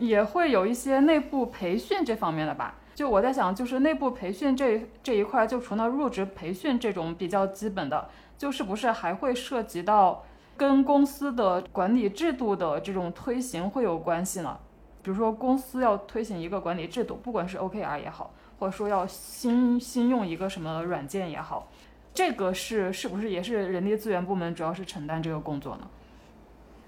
[0.00, 2.74] 也会有一些内部培训这方面的吧。
[2.96, 10.24] 就我在想，就是内部培训这这一块，就除了入职培训这种比较基本的，就是不是还会涉及到
[10.56, 14.58] 跟公司的管理制度的这种推行会有关系呢？
[15.06, 21.68] 比如说公司要推行一个管理制度，不管是 OKR 也好，或者说要新新用一个什么软件也好，
[22.12, 25.88] 这个是是不是也是人力资源部门主要是承担这个工作呢？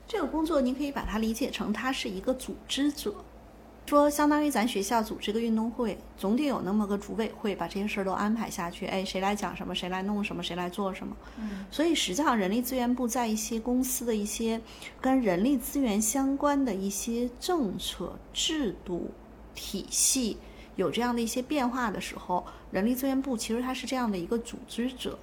[0.09, 3.15] 这个工作你可以把它理解成它是一个组织者，
[3.89, 8.85] 说相当于咱学校组织个运动会，总得有那么个组委会把这些事儿都安排下去。
[8.85, 11.17] 哎，谁来讲什么，谁来弄什么，谁来做什么。
[11.39, 14.61] 嗯，所以实际上人力资源部在一些公司的一些
[15.01, 19.11] 跟人力资源相关的一些政策、制度、
[19.55, 20.37] 体系
[20.77, 25.19] 有这样的一些变化的时候，人力资源部其实它是这样的一个组织者。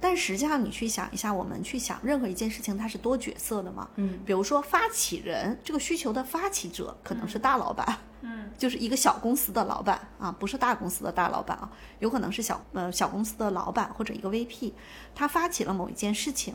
[0.00, 3.88] 但实际上，你去想一下，我们去想任何一件事情，它是多角色的嘛？
[3.96, 14.72] 嗯，比如说发起人，这个需求的发起者可能是大老板，嗯， 就是一个小公司的老板啊，不是大公司的大老板啊，有可能是小呃小公司的老板或者一个 VP，
[15.14, 16.54] 他发起了某一件事情。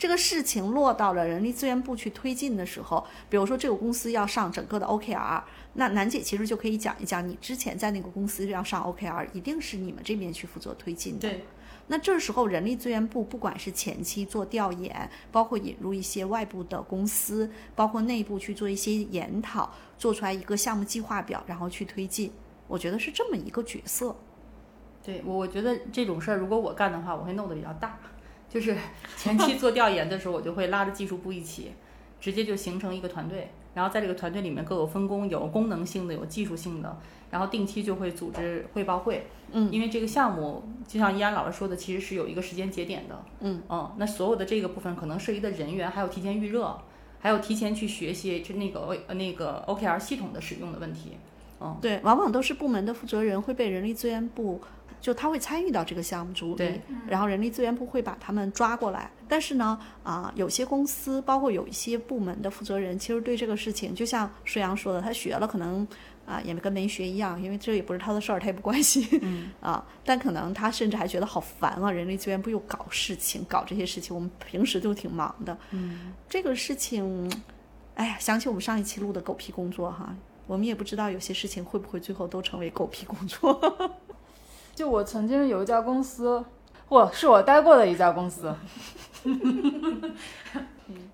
[0.00, 11.28] 这个事情落到了人力资源部去推进的时候，比如说这个公司要上整个的 OKR，那楠姐其实就可以讲一讲，你之前在那个公司要上 OKR，一定是你们这边去负责推进的。
[11.28, 11.44] 对，
[11.88, 22.30] 那这时候人力资源部不管是前期做调研，包括引入一些外部的公司，包括内部去做一些研讨，做出来一个项目计划表，然后去推进。
[22.66, 24.14] 我觉得是这么一个角色。
[25.02, 27.98] 对我我觉得这种事儿如果我干的话，我会弄得比较大，
[28.50, 28.76] 就是
[29.16, 31.72] 前期做调研的时候，我就会拉着技术部一起，
[32.20, 39.70] 直接就形成一个团队，然后在这个团队里面各有分工，有功能性的，有技术性的，然后定期就会组织汇报会，嗯。
[39.72, 43.62] 因为这个项目就像依安老师说的，其实是有一个时间节点的，嗯。
[43.68, 46.78] 嗯，那所有的这个部分可能涉及的人员，还有提前预热，
[47.20, 51.12] 还有提前去学习就那个那个 OKR 系统的使用的问题，
[51.60, 54.60] 嗯，对，往往都是部门的负责人会被人力资源部，
[55.00, 59.10] 就他会参与到这个项目组里对，然后人力资源部会把他们抓过来。
[59.28, 65.86] 但是呢，啊、有些公司，包括有一些部门的负责人，其实对这个事情，就像舒阳说的，他学了可能
[66.28, 69.50] 啊、也跟没学一样，因为这也不是他的事儿，他也不关心，嗯。
[69.62, 77.32] 啊，但可能他甚至还觉得好烦啊，人力资源部又搞事情，搞这些事情，我们平时就挺忙的，嗯，这个事情，
[77.94, 80.14] 哎呀，想起我们上一期录的狗屁工作哈，
[80.46, 83.90] 我们也不知道有些事情会不会最后都成为狗屁工作。
[84.74, 86.44] 就我曾经有一家公司，
[86.88, 88.54] 我是我待过的一家公司，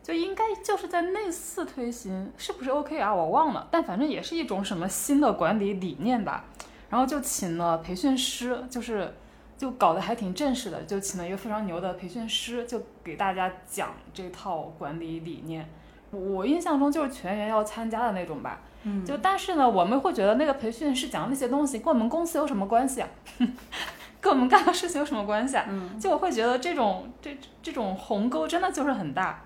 [0.02, 6.44] 就应该就是在类似推行，是不是 OK 啊我忘了，但反正也是一种什么新的管理理念吧。
[6.90, 9.14] 然后就请了培训师，就是
[9.58, 15.68] 就搞得还挺正式的，就请了一个非常牛的培训师，就给大家讲这套管理理念。
[16.10, 18.60] 我印象中就是全员要参加的那种吧。
[18.84, 23.08] 嗯就但是呢，我们会觉得那个培训师讲的那些东西跟我们公司有什么关系啊？
[24.20, 25.64] 跟我们干的事情有什么关系啊？
[25.68, 29.42] 嗯，就我会觉得这种这这种鸿沟真的就是很大。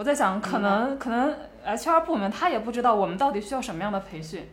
[0.00, 4.48] 我在想，可能可能 HR 部门他也不知道我们到底需要什么样的培训，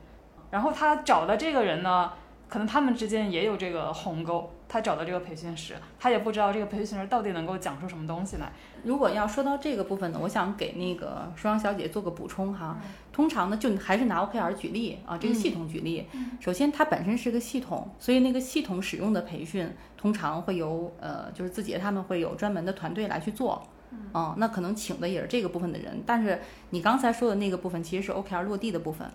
[0.51, 2.12] 然后他找的这个人呢，
[2.49, 4.51] 可能他们之间也有这个鸿沟。
[4.67, 8.51] 他找的这个培训师，他也不知道这个培训师到底能够讲出什么东西来。
[8.83, 12.77] 如果要说到这个部分呢，我想给那个双阳小姐做个补充哈。
[13.13, 16.05] 通常呢，就还是拿 OKR 举例啊，这个系统举例。
[16.41, 23.65] 首先，它本身是个系统，所以那个系统使用的培训，通常会由呃，就是字节他们会有专门的团队来去做。
[24.13, 26.40] 嗯，那可能请的也是这个部分的人，但是
[26.71, 29.10] 你刚才说的那个部分其实是 OKR 落地的部分。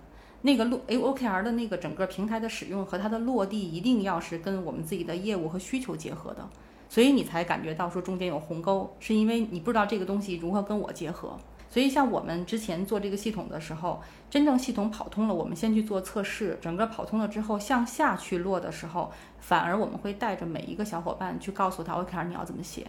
[0.44, 6.48] 那个落 A OKR 的那个整个平台的使用和它的落地，一定要是跟我们自己的业务和需求结合的。
[6.88, 11.38] 所以你才感觉到说中间有鸿沟，是因为你不知道这个东西如何跟我结合。
[11.70, 22.88] 所以像我们之前做这个系统的时候，真正系统跑通了，我们先去做测试，整个跑通了之后向下去落的时候，反而我们会带着每一个小伙伴去告诉他 OKR 你要怎么写。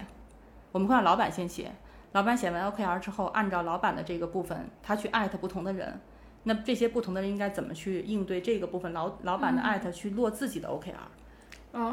[0.73, 1.71] 我们会让老板先写，
[2.13, 6.01] 老板写完 OKR 之后，按照老板的这个部分，他去艾特不同的人。
[6.43, 8.91] 那这些不同的人应该怎么去应对这个部分？
[8.91, 10.91] 老老板的艾特去落自己的 OKR。
[10.91, 11.22] 嗯，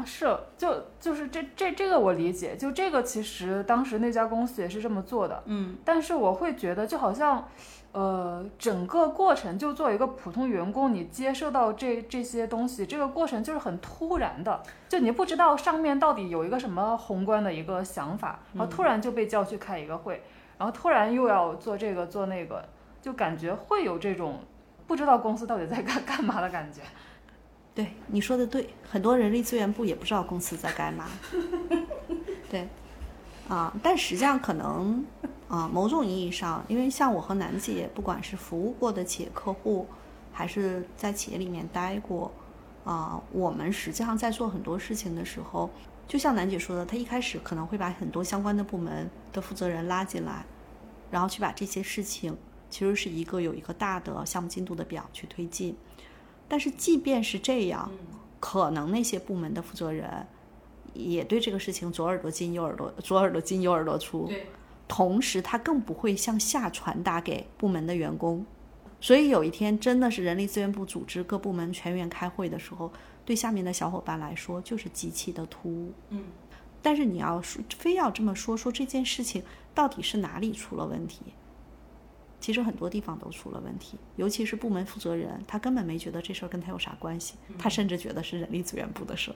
[0.05, 7.47] 是，就就是这这这个我理解，就这个其实当时那家公司也是这么做的，嗯，但是我会觉得就好像，
[7.91, 20.21] 呃，整个过程就作为一个普通员工，你接受到这这些东西，这个过程就是很突然的，就你不知道上面到底有一个什么宏观的一个想法，然后突然就被叫去开一个会，
[20.59, 22.63] 然后突然又要做这个做那个，
[23.01, 24.39] 就感觉会有这种
[24.85, 26.81] 不知道公司到底在干 干嘛的感觉。
[27.73, 31.07] 对你说的对，很多人力资源部也不知道公司在干嘛。
[32.51, 32.67] 对，
[33.47, 35.05] 啊，但实际上可能
[35.47, 39.87] 啊，某种意义上，因为像我和楠姐，不管是服务过的企业客户，
[40.33, 42.29] 还是在企业里面待过，
[42.83, 45.69] 啊，我们实际上在做很多事情的时候，
[46.09, 50.45] 就像楠姐说的，她一开始可能会把很多相关的部门的负责人拉进来，
[51.09, 52.37] 然后去把这些事情，
[52.69, 55.73] 其实是一个有一个大的项目进度的表去推进。
[56.51, 57.89] 但是即便是这样，
[58.37, 60.27] 可能那些部门的负责人
[60.93, 64.25] 也对这个事情左耳朵进右耳朵，左耳朵进右耳朵出。
[64.27, 64.47] 对，
[64.85, 68.45] 同时他更不会向下传达给部门的员工。
[68.99, 72.91] 所以有一天真的是人力资源部组织各部门全员开会的时候，
[73.23, 75.93] 对下面的小伙伴来说就是极其的突兀。
[76.09, 76.25] 嗯，
[76.81, 79.41] 但是你要说非要这么说，说这件事情
[79.73, 81.21] 到底是哪里出了问题？
[82.41, 89.35] 其实很多地方都出了问题，尤其是部门负责人，他根本没觉得这事儿跟他有啥关系，他甚至觉得是人力资源部的事儿。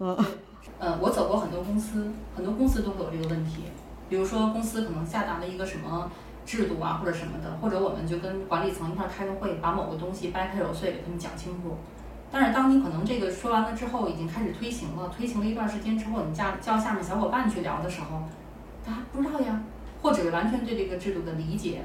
[0.00, 0.16] 嗯，
[0.78, 3.62] 呃，我走过很多公司，很多公司都会有这个问题。
[4.10, 6.10] 比如说，公司可能下达了一个什么
[6.44, 11.76] 制度啊，或者什么的，或者我们就跟管理层一块儿开个会，把某个东西掰开揉碎给他们讲清楚。
[12.30, 18.22] 但是当你可能这个说完了之后，已经开始推行了，推行了一段时间之后，你叫叫下面小伙伴去聊的时候，
[18.84, 19.62] 他不知道呀，
[20.02, 21.82] 或者完全对这个制度的理解。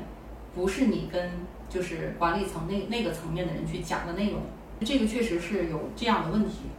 [0.56, 1.32] 不是你跟
[1.70, 4.42] 就是管理层那那个层面的人去讲的内容，
[4.82, 6.70] 这个确实是有这样的问题。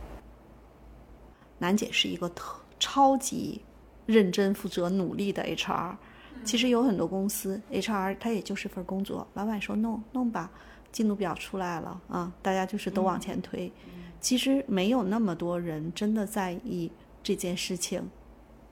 [1.59, 3.62] 楠姐是一个特超级
[4.07, 5.97] 认真、负责、努力的 HR。
[6.45, 10.51] 其实有很多公司 HR 他也就是份工作，老板说弄弄吧，
[10.93, 13.72] 进度表出来了啊，大家就是都往前推。
[14.20, 18.11] 其实没有那么多人真的在意这件事情，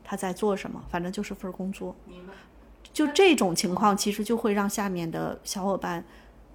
[0.04, 1.96] 他在做什么，反正就是份工作。
[2.92, 6.04] 就这种情况，其实就会让下面的小伙伴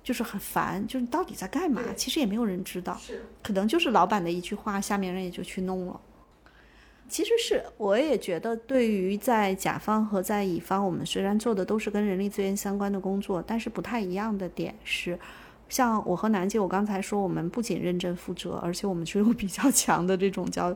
[0.04, 1.82] 就是很烦，就是你到底在干嘛？
[1.96, 2.98] 其实也没有人知道，
[3.42, 6.00] 可能就是老板的一句话，下面人也就去弄了。
[7.10, 15.18] 其实是，我也觉得，对于在甲方和在乙方，我们虽然做的都是跟人力资源相关的工作，但是不太一样的点是，
[15.70, 20.76] 像我和南姐，我刚才说，我们不仅认真负责，而且我们是有比较强的这种叫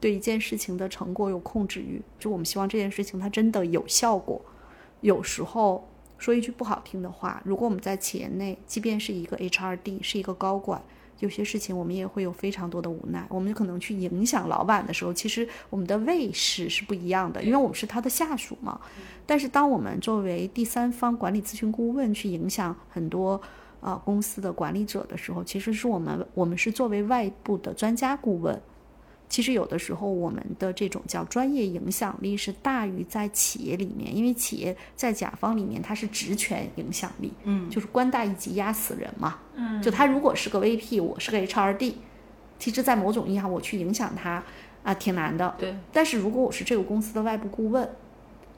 [0.00, 4.44] 对一件事情的成果有控制欲，就我们希望这件事情它真的有效果。
[5.02, 5.86] 有时候
[6.16, 10.80] 说一句不好听的话，如果我们在企业内，即便是一个 HRD，是一个高管，
[11.18, 13.26] 有些事情我们也会有非常多的无奈。
[13.28, 18.80] 我们可能去影响老板的时候，其实我们的位势是不一样的，因为我们是他的下属嘛。
[19.26, 23.40] 但是当我们作为第三方管理咨询顾问去影响很多
[23.80, 28.62] 啊公司的管理者的时候，其实是我们我们是作为外部的专家顾问。
[29.32, 41.94] 其实有的时候，我们的这种叫专业影响力是大于在企业里面，因为企业在甲方里面它是职权影响力，嗯，就是官大一级压死人嘛，嗯，就他如果是个 VP，我是个 HRD，
[42.58, 44.44] 其实，在某种意义上，我去影响他
[44.82, 45.54] 啊，挺难的。
[45.58, 45.74] 对。
[45.90, 47.88] 但是如果我是这个公司的外部顾问，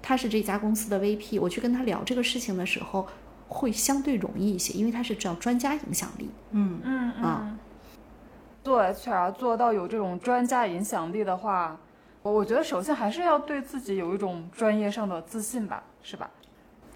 [0.03, 3.07] 他是这家公司的 VP，我去跟他聊这个事情的时候，
[3.47, 6.29] 会相对容易一些，因为他是叫专家影响力。
[6.51, 7.59] 嗯嗯啊嗯。
[8.65, 11.79] 做 HR 做到有这种专家影响力的话，
[12.23, 16.31] 我我觉得首先还是要对自己有一种专业上的自信吧，是吧？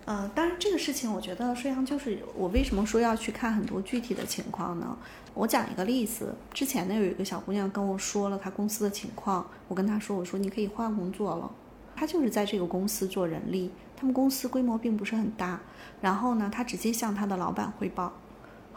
[0.06, 4.96] 呃，当然这个事情，我觉得实际上就是我为什么说要去看很多具体的情况呢？
[5.34, 11.50] 我讲一个例子，之前呢有一个小姑娘跟我说了她公司的情况，我跟她说，我说你可以换工作了。
[11.94, 15.60] 她就是在这个公司做人力，他们公司规模并不是很大，
[16.00, 18.10] 然后呢，她直接向她的老板汇报。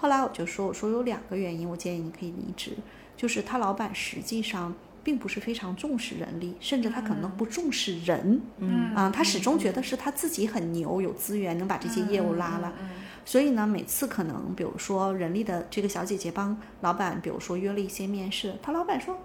[0.01, 2.71] 后来我就说，我说有两个原因，我建议你可以离职，
[3.15, 4.73] 就是他老板实际上
[5.03, 8.95] 并不是非常重视人力，甚至他可能不重视人，嗯。
[8.95, 12.89] 啊，他始终觉得是他自己很牛，有资源能把这些业务拉来，嗯。
[13.23, 19.15] 所以呢，每次可能比如说人力的这个小姐姐帮老板，比如说约了一些面试，他老板说，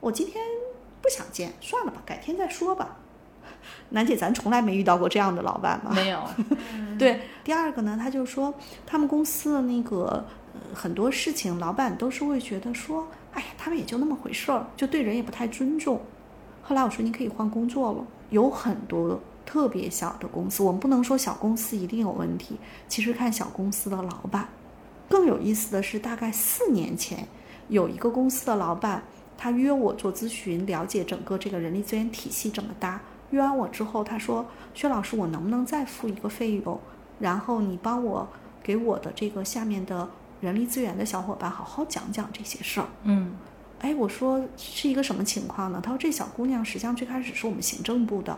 [0.00, 0.44] 我今天
[1.00, 2.98] 不想见，算了吧，改天再说吧。
[3.90, 5.90] 楠姐，咱从来没遇到过这样的老板吧？
[5.94, 6.22] 没有，
[6.98, 8.54] 对，第二个呢，他就说
[8.86, 16.00] 他们公司的那个、呃、很多事情，老板都是会觉得说，哎呀，他们也就那么回事儿，就对人也不太尊重。
[16.62, 22.56] 后来我说你可以换工作了，有很多特别小的公司，我们不能说小公司一定有问题，
[22.86, 24.48] 其实看小公司的老板，
[25.08, 27.26] 更有意思的是，大概四年前，
[27.68, 29.02] 有一个公司的老板，
[29.36, 33.00] 他约我做咨询，了解整个这个人力资源体系怎么搭。
[33.30, 36.80] 约完我之后，他说：“薛老师，我能不能再付一个费用，
[37.18, 38.28] 然后你帮我
[38.62, 40.08] 给我的这个下面的
[40.40, 43.36] 人力资源的小伙伴好好讲讲这些事儿？”嗯，
[43.80, 45.80] 哎，我说是一个什么情况呢？
[45.82, 48.36] 他说这小姑娘实际上最开始是我们行政部的，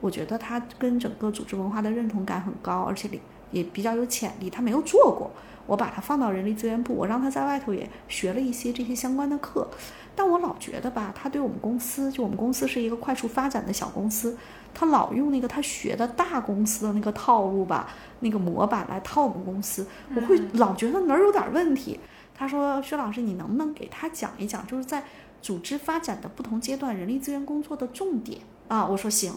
[0.00, 3.08] 我觉得她跟整个组织文化的认同感很高，而且
[3.50, 4.50] 也比较有潜力。
[4.50, 5.30] 她没有做过，
[5.66, 9.68] 我把他放到人力资源部，我让他在外头也学了一些这些相关的课。
[10.16, 14.36] 但我老觉得吧，他对我们公司，就我们公司是一个快速发展的小公司，
[14.72, 17.88] 他老用那个他学的大公司的那个套路吧，
[18.20, 21.98] 那个模板来套我们公司，我会老觉得哪儿有点问题。
[22.36, 25.04] 他说：“薛老师，你能不能给他讲一讲，就是在
[25.40, 29.32] 组织发展的不同阶段，人力资源工作的重点啊？”我说行。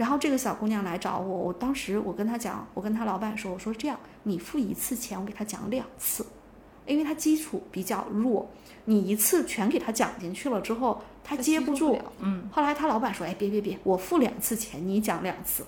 [0.00, 6.24] 然后这个小姑娘来找我，我当时我跟她讲，我跟她老板说，我说这样，你付一次钱，我给她讲两次，
[6.86, 8.48] 因为她基础比较弱。
[8.86, 11.98] 你一次全给她讲进去了之后，她接不住。
[12.20, 12.48] 嗯。
[12.50, 15.66] 后来她老板说：“哎，别别别，我付两次钱，你讲两次。”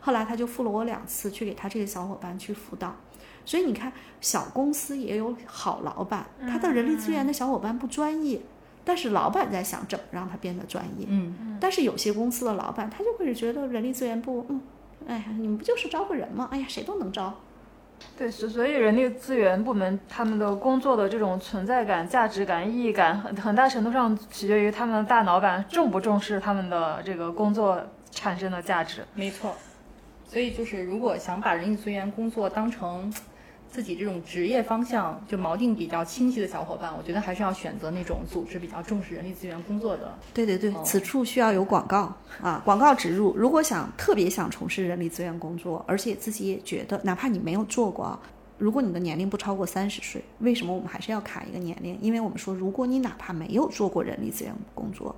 [0.00, 2.96] 后来她就付了我两次去给她这个小伙伴去辅导。
[3.44, 8.40] 所以你看，小公司也有好老板，他的人力资源的小伙伴不专业，
[8.84, 11.06] 但是老板在想怎么让他变得专业。
[11.08, 11.56] 嗯。
[11.60, 14.60] 但是有些公司的老板，他就会觉得人力资源部，嗯，
[15.06, 16.48] 哎呀，你们不就是招个人吗？
[16.50, 17.32] 哎呀，谁都能招。
[18.18, 27.80] 对，所所以人力资源部门他们的工作的这种存在感、价值感、意义感，很很大程度上取决于他们的大老板重不重视他们的这个工作
[28.10, 29.04] 产生的价值。
[29.14, 29.54] 没错，
[30.26, 33.12] 所以就是如果想把人力资源工作当成。
[33.74, 40.16] 自己这种职业方向就锚定比较清晰的小伙伴，我觉得还是要选择那种组织比较重视人力资源工作的。
[40.32, 43.34] 对对对，此处需要有广告啊，广告植入。
[43.36, 48.16] 如果想特别想从事人力资源工作，而且自己也觉得，哪怕你没有做过，
[48.58, 51.98] 如果你的年龄不超过三十岁，为什么我们还是要卡一个年龄？
[52.00, 55.16] 因为我们说，如果你哪怕没有做过人力资源工作，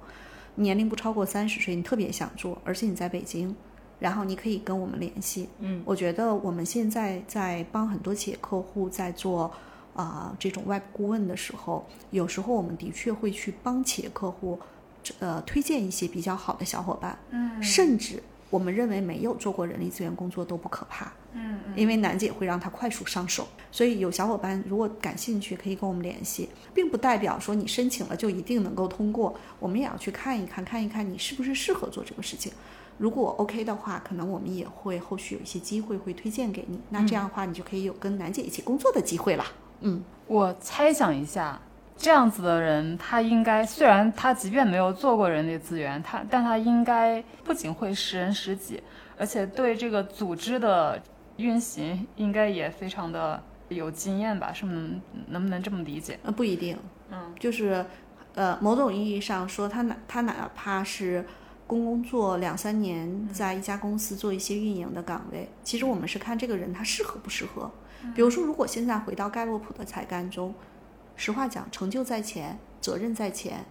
[0.55, 3.55] 年龄不超过三十岁，你特别想做，而且你在北京。
[3.99, 9.51] 然后你可以跟我们联系，嗯，我觉得我们现在在帮很多企业客户在做
[9.95, 14.59] 啊这种外部顾问的时候，有时候我们的确会去帮企业客户，
[15.19, 32.53] 呃推荐一些比较好的小伙伴，嗯，甚至我们认为没有做过人力资源工作都不可怕，嗯，因为楠姐会让他快速上手，所以有小伙伴如果感兴趣可以跟我们联系，并不代表说你申请了就一定能够通过，我们也要去看一看，看一看你是不是适合做这个事情。
[32.99, 36.81] 如果 OK 的话，可能我们也会后续有一些机会会推荐给你。
[36.89, 39.45] 那这样的话，你就可以有跟楠姐一起工作的机会了。
[39.81, 41.61] 嗯，我猜想一下，
[41.99, 48.83] 这样子的人，他应该虽然他即便没有做过人力资源，他但他应该不仅会识人识己，
[49.19, 50.99] 而且对这个组织的
[51.37, 54.51] 运行应该也非常的有经验吧？
[54.55, 56.19] 是不能能不能这么理解？
[56.23, 56.79] 呃，不一定。
[57.11, 57.85] 嗯，就是
[58.35, 61.23] 呃，某种意义上说，他哪他哪怕是。
[61.67, 67.71] 工作两三年，在一家公司做一些运营的岗位，其实我们是看这个人他适合不适合。
[68.15, 70.55] 比如说，如果现在回到盖洛普的才干中，
[71.17, 73.65] 实话讲，成就在前，责任在前，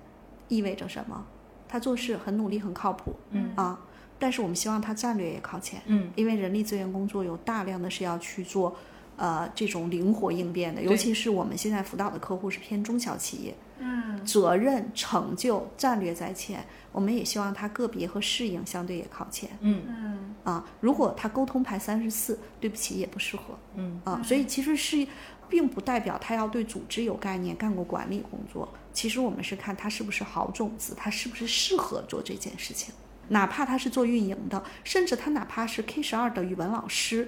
[0.49, 1.25] 意味着什么？
[1.67, 3.53] 他做事很努力，很靠谱，嗯。
[3.55, 3.79] 啊，
[4.19, 8.75] 但是我们希望他战略也靠前，嗯，因为人力资源工作有大量的是要去做，
[9.15, 16.65] 呃，这种灵活应变的，尤其是我们现在辅导的客户是偏中小企业，嗯，责任、成就、战略在前。
[16.91, 19.49] 我们也希望他个别和适应相对也靠前。
[19.59, 23.57] 嗯嗯啊，如果他沟通排三十四，对不起也不适合。
[23.75, 25.05] 嗯啊，所以其实是，
[25.49, 28.67] 并不代表他要对组织有概念，干过管理工作。
[28.93, 32.93] 其实我们是看他是不是好种子，他是不是适合做这件事情。
[33.27, 37.27] 哪怕他是做运营的，甚至他哪怕是 K 十二的语文老师。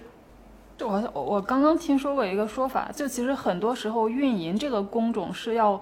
[0.79, 5.81] 我我刚刚听说过一个说法，就其实很多时候运营这个工种是要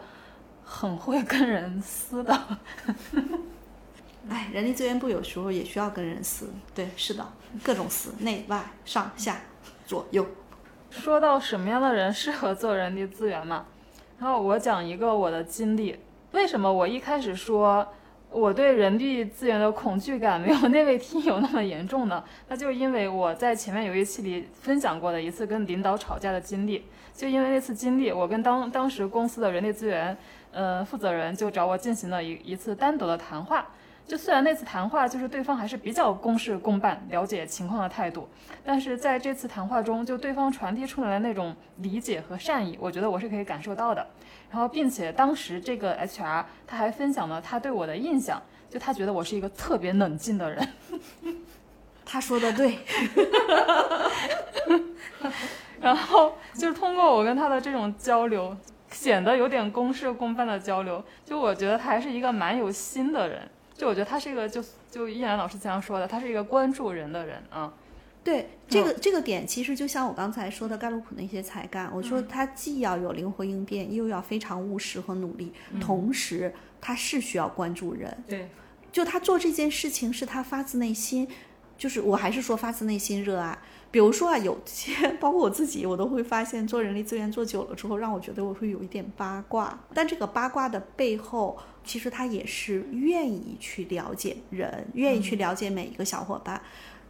[0.65, 2.37] 很会跟人撕的。
[4.27, 7.23] 哎，人力资源部有时候也需要跟人撕，对，是的，
[7.63, 9.37] 各种撕，内外上下
[9.85, 10.25] 左右。
[10.89, 13.65] 说到什么样的人适合做人力资源嘛，
[14.17, 15.99] 然后我讲一个我的经历。
[16.31, 17.87] 为什么我一开始说
[18.31, 22.23] 我对人力资源的恐惧感没有那位听友那么严重呢？
[22.49, 26.85] 那就因为我在前面有一期里分享过的一次跟领导吵架的经历。
[27.13, 30.17] 就因为那次经历，我跟当当时公司的人力资源
[30.55, 33.67] 呃负责人就找我进行了一一次单独的谈话。
[34.07, 38.29] 就虽然那次谈话就是对方还是比较公事公办、了解情况的态度，
[38.63, 44.05] 但是在这次谈话中，就对方传递出来的那种理解和善意，我觉得我是可以感受到的。
[44.51, 48.39] 然后，并且当时这个 HR 他还分享了他对我的印象，
[48.69, 50.67] 就他觉得我是一个特别冷静的人。
[52.05, 52.77] 他说的对。
[55.81, 58.55] 然后就是通过我跟他的这种交流，
[58.95, 61.03] 显得有点公事公办的交流。
[61.25, 63.47] 就我觉得他还是一个蛮有心的人。
[63.75, 67.73] 就我觉得他是一个，就就依然老师经常说的，他是一个关注人的人啊。
[68.23, 78.17] 对这个这个点，其实就像我刚才说的盖洛普那些才干，我说他既要有灵活应变，又要非常务实和努力，同时他是需要关注人。
[78.25, 78.49] 对，
[78.91, 81.27] 就他做这件事情是他发自内心，
[81.77, 83.55] 就是我还是说发自内心热爱。
[83.95, 89.79] 比如说啊，有些包括我自己，我都会发现做人力资源做久了之后，让我觉得我会有一点八卦。
[89.93, 96.61] 但这个八卦的背后，其实他也是愿意去了解人，愿意去了解每一个小伙伴。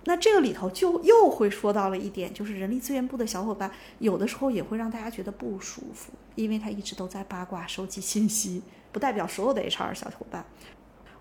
[0.03, 8.61] 那这个里头就又会说到了一点，就是人力资源部的小伙伴有的时候也会让大家觉得不舒服，因为他一直都在八卦收集信息，
[8.91, 10.45] 不代表所有的 HR 小伙伴。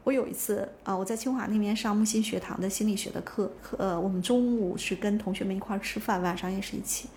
[0.04, 7.08] 我有一次啊，我在清华那边上木心学堂的心理学的课，呃，我们中午是跟同学们一块儿吃饭，晚上也是一起，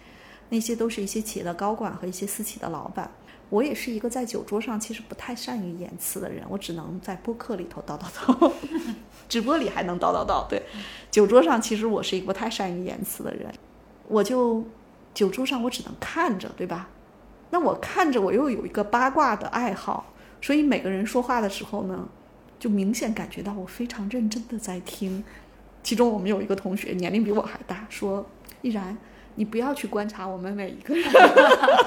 [0.49, 3.11] 那些都是一些企业的高管和一些私企的老板。
[3.49, 8.51] 我也是一个在酒桌上其实不太善于言辞的人，我只能在播客里头叨叨叨，
[9.27, 10.47] 直播里还能叨叨叨。
[10.49, 10.63] 对，
[11.11, 13.53] 酒桌上其实我是一个不太善于言辞的人，
[14.07, 14.63] 我就
[15.13, 16.89] 酒桌上我只能看着，对吧？
[17.49, 22.07] 那我看着我又有一个八卦的爱好，所以每个人说话的时候呢，
[22.59, 25.23] 就明显感觉到我非常认真的在听。
[25.83, 28.25] 其中我们有一个同学年龄比我还大，说
[28.61, 28.97] 依然。
[29.39, 31.05] 你不要去观察我们每一个人，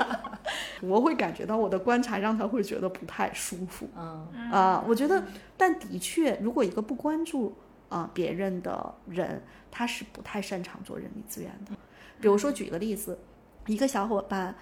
[0.83, 3.89] 我会感觉到我的观察让他会觉得不太舒服。
[3.97, 5.21] 嗯啊，我觉得，
[5.57, 7.53] 但的确，如果一个不关注
[7.89, 11.73] 啊别人的人，他是不太擅长做人力资源的。
[12.21, 13.19] 比如说，举个例子，
[13.67, 14.55] 一个小伙伴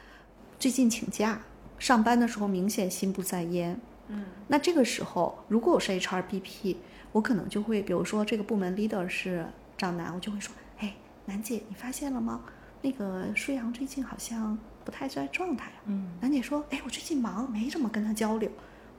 [0.59, 1.42] 最近请假，
[1.78, 3.78] 上班的时候明显心不在焉。
[4.09, 6.76] 嗯，那这个时候，如果我是 HRBP，
[7.12, 9.46] 我可能就会，比如说这个部门 leader 是
[9.76, 10.94] 张楠，我就会说，哎，
[11.26, 12.42] 楠姐，你发现了吗？
[12.80, 15.82] 那个舒阳最近好像不太在状态啊。
[15.86, 18.50] 嗯，楠姐说：“哎，我最近忙，没怎么跟他交流。”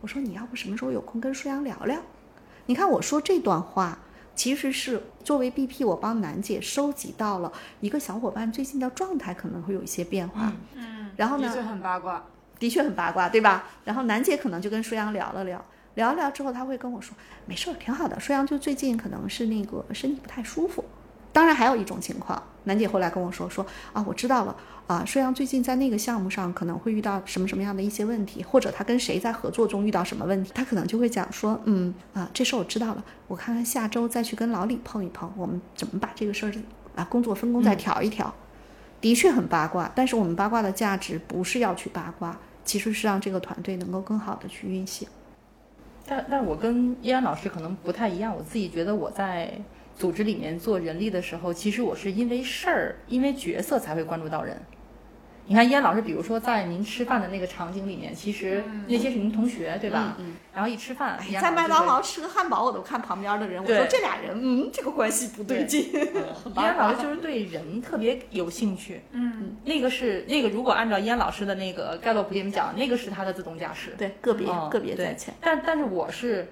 [0.01, 2.01] 我说：“你要不什么时候有空跟舒阳聊聊？”
[2.67, 3.97] 你看我说这段话，
[4.35, 10.53] 其实是作为 BP，我帮楠姐收集到了一个小伙伴最近的状态可能会有一些变化。
[10.75, 12.23] 嗯，然后呢的确很八卦。
[12.59, 13.63] 的确很八卦，对吧？
[13.85, 15.63] 然后楠姐可能就跟舒阳聊了聊，
[15.95, 17.15] 聊了聊之后，他会跟我说
[17.47, 20.83] ：“没事儿，挺好的。”舒阳就最近可能是那个身体不太舒服。
[21.31, 24.55] 当然还有一种情况，楠姐后来跟我说说啊，我知道了
[24.87, 36.53] 啊，舒阳最近在那个项目上可能会遇到什么什么样的一些问题，或者他跟谁在合作中遇到什么问题，他可能就会讲说，嗯啊，这事儿我知道了，我看看下周再去跟老李碰一碰，我们怎么把这个事儿
[36.95, 38.33] 啊工作分工再调一调。
[38.99, 42.37] 的确很八卦，但是我们八卦的价值不是要去八卦，
[42.69, 45.07] 其实是让这个团队能够更好的去运行。
[46.05, 49.51] 但但我跟依然老师可能不太一样，我自己觉得我在。
[49.95, 54.55] 组织里面做人力的时候，其实我是因为事儿、因为角色才会关注到人。
[55.49, 60.15] 你看，燕老师，比如说在您吃饭的那个场景里面，其实那些是您同学，对吧？
[60.19, 60.35] 嗯。
[60.53, 65.91] 然后一吃饭，在麦当劳吃个汉堡，我都看旁边的人，我说这俩人，嗯，这个关系不对劲。
[66.55, 69.01] 燕老师就是对人特别有兴趣。
[69.09, 69.57] 嗯。
[69.65, 73.95] 那个是那个，如果按照燕老师的那个盖洛普里面讲，那个是他的自动驾驶。
[73.97, 75.33] 对，个别个别在前。
[75.41, 76.47] 但但是我是，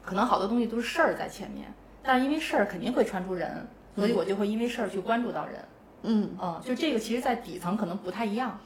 [0.00, 1.66] 可能好多东西都是事儿在前面。
[2.04, 3.66] 但是因为事儿肯定会传出人，
[3.96, 5.54] 所以我就会因为事儿去关注到人。
[6.02, 8.58] 嗯嗯，就这个其实，在底层可能不太一样。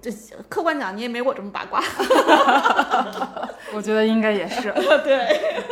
[0.00, 0.10] 这
[0.48, 1.82] 客观讲，你也没我这么八卦。
[3.74, 4.72] 我觉得应该也是。
[5.02, 5.62] 对。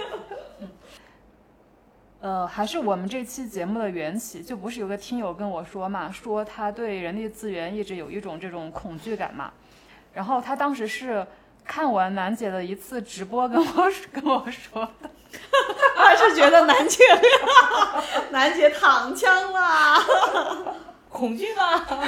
[2.21, 9.51] 呃，还是我们这期节目的缘起，就不是有个听友跟我说嘛，说他对人力资源一直有一种这种恐惧感嘛。
[10.13, 11.27] 然后他当时是
[11.65, 15.11] 看完楠姐的一次直播跟我跟我说的。
[15.95, 16.99] 他是觉得楠姐，
[18.33, 20.75] 楠姐躺枪了，
[21.21, 22.01] 恐惧吗？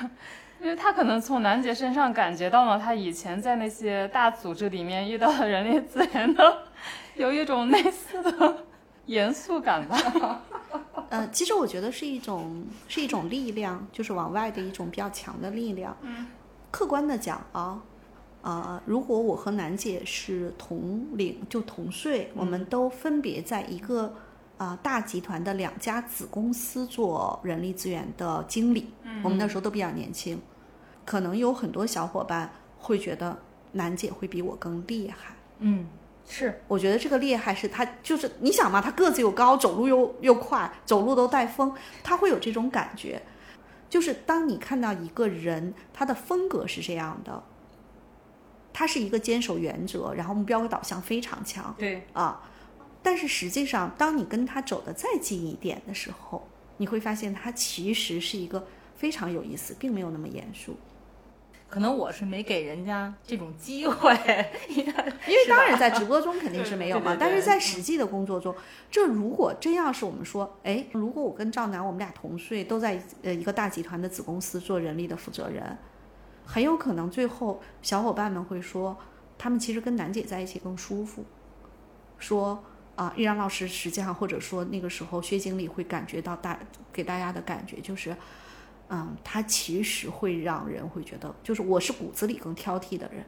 [0.62, 6.62] 因为他可能从楠姐身上感觉到了他以前在那些大组织里面遇到的人力资源的，
[7.16, 8.64] 有一种类似的
[9.04, 10.40] 严肃感吧。
[11.10, 15.94] 呃，其实我觉得是一种是一种力量，就是往外的一种比较强的力量。
[16.00, 16.26] 嗯，
[16.70, 17.82] 客观的讲啊。
[18.42, 24.14] 啊，如果我和楠姐是同龄，就同岁，我们都分别在一个
[24.58, 28.92] 啊大集团的两家子公司做人力资源的经理，
[29.22, 30.40] 我们那时候都比较年轻，
[31.04, 33.36] 可能有很多小伙伴会觉得
[33.72, 35.34] 楠姐会比我更厉害。
[35.58, 35.86] 嗯，
[36.26, 43.22] 是，我觉得这个厉害是她就是你想嘛，她个子又高，走路又又快，走路都带风，她会有这种感觉，
[43.88, 47.42] 就是当你看到一个人，他的风格是这样的。
[48.78, 51.74] 他是一个坚守原则，然后目标导向非常强。
[51.78, 52.42] 对啊，
[53.06, 56.48] 但是实际上，当你跟他走得再近一点的时候，
[56.78, 60.74] 你会发现他其实是一个非常有意思，并没有那么严肃。
[61.68, 64.12] 可能我是没给人家这种机会，
[64.68, 68.52] 因为当然在直播中肯定是没有嘛，对对对但是在实际的工作中，
[68.90, 75.78] 这如果真要是我们说，哎，如果我跟赵楠我们俩同岁，都在呃一个大集团的子公司做人力的负责人，
[76.44, 78.96] 很有可能最后小伙伴们会说，
[79.38, 81.24] 他们其实跟楠姐在一起更舒服，
[82.18, 82.64] 说
[82.96, 86.58] 啊，易然老师实际上或者说那个时候薛经理会感觉到大
[86.92, 88.16] 给大家的感觉就是。
[88.88, 93.26] 嗯，他其实会让人会觉得，就是我是骨子里更挑剔的人，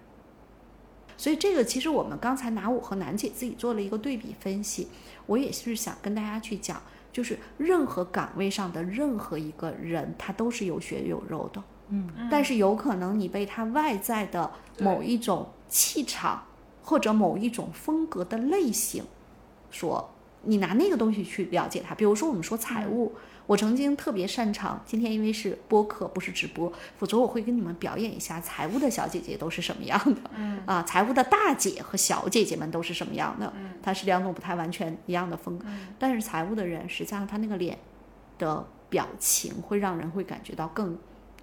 [1.16, 4.86] 所以这个其实我们刚才拿我和楠姐自己做了一个对比分析，
[5.26, 6.80] 我也是想跟大家去讲，
[7.12, 14.48] 就是任何岗位上的任何一个人，他都是有血有肉的，嗯，但是有可能你被他外在的
[14.78, 16.44] 某一种气场
[16.84, 19.02] 或者某一种风格的类型，
[19.70, 23.14] 说你拿那个东西去了解他，比如说我们说财务。
[23.48, 30.20] 我曾经特别擅长，今天因为是播客不是直播，否则我会跟你们表演一下财务的小姐姐都是什么样的。
[30.36, 33.50] 嗯啊，财务的大姐和小姐姐们都是什么样的？
[33.56, 35.64] 嗯它是两种不太完全一样的风格。
[35.66, 37.78] 嗯但是财务的人，实际上他那个脸
[38.36, 40.98] 的表情会让人会感觉到更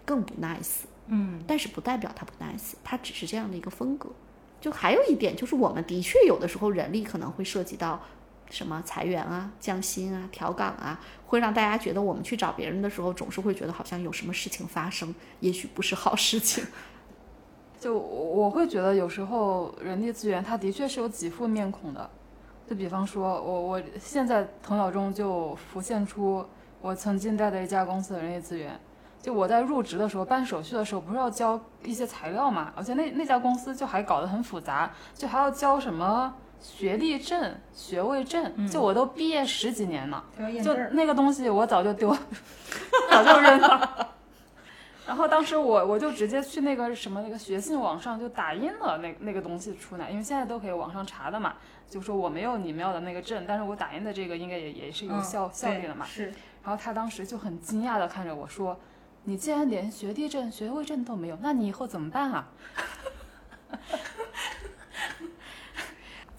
[0.06, 0.82] 更不 nice。
[1.08, 4.12] 嗯，但是不代表他不 nice，他只是这样的一个风格。
[4.60, 8.01] 就还有一点，就是我们的确有的时候人力可能会涉及到
[8.49, 16.64] 什么裁员啊、降薪啊、调岗啊，会让大家觉得我们去找别人的时候，总是会觉得好像有什么事情发生，也许不是好事情。
[17.80, 22.10] 就我会觉得有时候人力资源它的确是有几副面孔的，
[22.68, 26.43] 就比方说我我现在头脑中就浮现出
[26.82, 28.80] 我曾经在的一家公司的人力资源，
[29.26, 40.24] 就我在入职的时候办手续的时候，不是要交一些材料嘛，而且那那家公司就还搞得很复杂，就还要交什么学历证、学位证，就我都毕业十几年了。
[40.64, 42.16] 就那个东西我早就丢，
[43.10, 44.10] 早就扔了。
[45.08, 51.56] 然后当时我我就直接去那个什么那个学信网上就打印了那那个东西出来，因为现在都可以网上查的嘛。
[51.90, 56.06] 就说我没有你们要的那个证，但是我打印的这个应该也也是有效、效力的嘛。
[56.06, 56.26] 是，
[56.64, 58.78] 然后他当时就很惊讶的看着我说
[59.26, 62.48] ：“你既然连学历证、学位证都没有，那你以后怎么办啊？”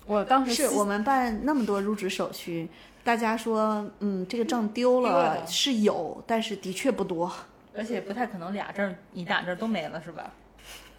[0.07, 2.69] 我当时是我们办那么多入职手续，
[3.03, 7.31] 大家说，嗯，这个证丢丢了了是有，但是的确不多。
[7.77, 10.33] 而且不太可能俩证儿你俩证都没了是吧？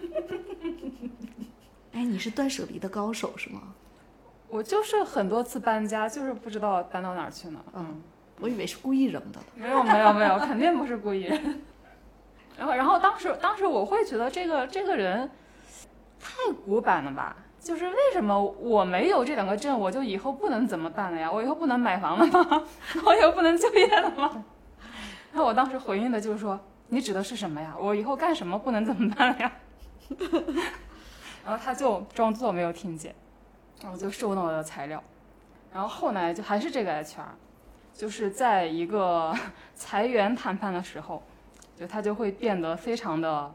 [1.93, 3.61] 哎，你是断舍离的高手是吗？
[4.49, 7.59] 我就是很多次搬家，就是不知道搬到哪儿去呢。
[7.73, 8.01] 嗯，
[8.41, 9.39] 我以为是故意扔的。
[9.55, 11.31] 没有没有没有，肯定不是故意。
[12.57, 15.29] 然后然后当时当时我会觉得这个这个人
[16.19, 17.35] 太古板了吧？
[17.59, 21.29] 就是为什么我没有这两个证，我就以后不能怎么办了呀？
[21.31, 22.63] 我以后不能买房了吗？
[23.05, 24.43] 我以后不能就业了吗？
[25.33, 27.75] 然后我当时回应的就是说，你指的是什么呀？
[27.77, 29.51] 我以后干什么不能怎么办了呀？
[31.45, 33.13] 然后他就装作没有听见，
[33.81, 35.03] 然后就收了我的材料。
[35.73, 37.23] 然后后来就还是这个 HR，
[37.93, 39.33] 就是在一个
[39.75, 41.21] 裁员谈判的时候，
[41.79, 43.53] 就他就会变得非常的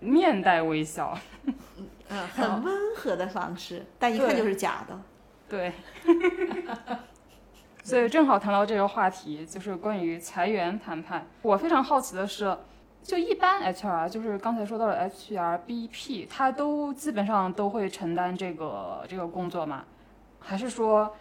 [0.00, 1.16] 面带微笑。
[2.10, 5.00] 嗯，很温和的方式，但一看就是假的。
[5.48, 5.72] 对，
[7.82, 11.26] 所以正好谈到这个话题，就是关于裁员谈判。
[11.42, 12.56] 我非常好奇的是，
[13.02, 19.84] 就一般 HR，就是刚才说到的 HR、BP，他都基本上都会承担这个这个工作吗？
[20.40, 21.14] 还是说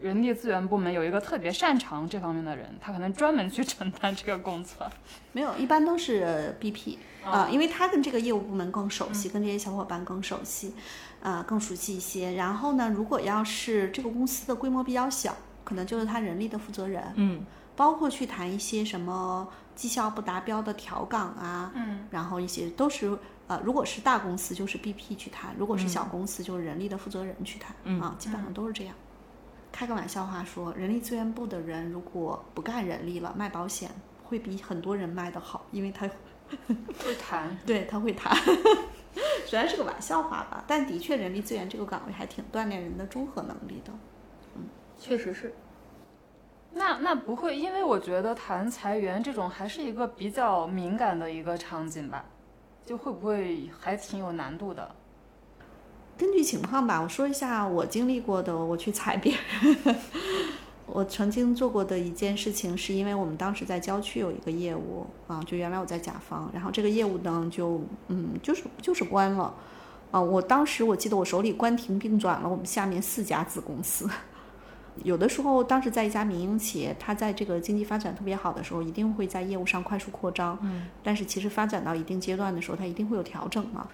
[0.00, 4.88] 人力资源部门有一个特别擅长这方面的人，他可能专门去承担这个工作？
[5.32, 10.74] 没有，一般都是 BP 啊、哦因为他跟这个业务部门更熟悉，跟这些小伙伴更熟悉，
[11.22, 12.32] 啊、更熟悉一些。
[12.34, 17.44] 然后呢，如果要是这个公司的规模比较小，可能就是他人力的负责人，嗯，
[17.76, 23.18] 包括去谈一些什么绩效不达标的调岗啊，嗯，然后一些都是
[23.48, 28.94] 呃，如果是大公司就是 BP 去谈，如果是小公司就是人力的负责人去谈，嗯啊，基本上都是这样。
[29.70, 33.90] 开个玩笑话说，人力资源部的人如果不干人力了，卖保险
[34.24, 36.08] 会比很多人卖的好，因为他
[36.98, 37.56] 会谈。
[37.64, 38.36] 对他会谈。
[39.46, 43.92] 虽然是个玩笑话吧，但的确人力资源这个岗位还挺锻炼人的综合能力的。
[44.56, 44.62] 嗯
[44.98, 45.54] 确实是。
[46.72, 52.24] 那那不会，因为我觉得谈裁员这种还是一个比较敏感的一个场景吧，
[52.84, 54.94] 就会不会还挺有难度的？
[56.18, 59.96] 根据情况吧，我说一下我经历过的，我去踩别人。
[60.90, 69.54] 我曾经做过的一件事情，是因为我们当时在郊区有一个业务啊，就原来我在甲方，然后这个业务呢就嗯就是就是关了
[70.10, 70.20] 啊。
[70.20, 74.08] 我当时我记得我手里关停并转了我们下面四家子公司，
[75.04, 80.58] 有的时候，当时在一家民营企业，它在这个经济发展特别好的时候，一定会在业务上快速扩张。
[80.62, 83.86] 嗯，但是其实发展到一定阶段的时候，它一定会有调整嘛。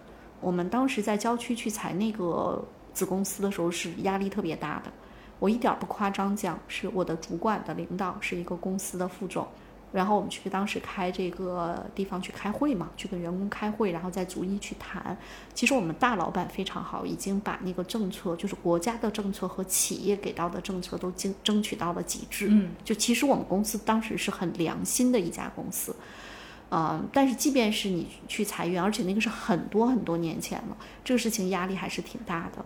[0.45, 4.93] 我们当时在郊区去采那个子公司的时候，是压力特别大的。
[5.39, 9.47] 我一点不夸张讲，是我的主管的领导是一个公司的副总。
[9.91, 15.17] 然后我们去当时开这个地方去开会嘛，去跟员工开会，然后再逐一去谈。
[15.55, 22.49] 其实我们大老板非常好，已经把那个政策，就是国家的政策和企业给到的政策都争争取到了极致。
[22.51, 25.95] 嗯，就其实我们公司当时是很良心的一家公司，
[26.77, 32.65] 嗯，但是即便是你去裁员，而且那个是很多很多年前了，这个事情压力还是挺大的。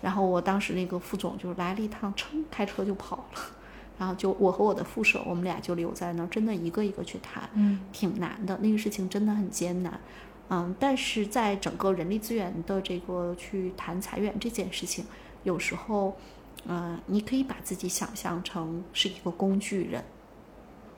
[0.00, 3.40] 然后我当时那个副总就来了一趟，噌开车就跑了。
[3.98, 10.00] 然后就我和我的副手，我们俩就留在那儿，真的一个一个去谈，嗯，挺难的，那个事情真的很艰难，
[10.50, 15.04] 嗯，但是在整个人力资源的这个去谈裁员这件事情，
[15.42, 16.16] 有时候，
[16.66, 20.04] 嗯，你可以把自己想象成是一个工具人，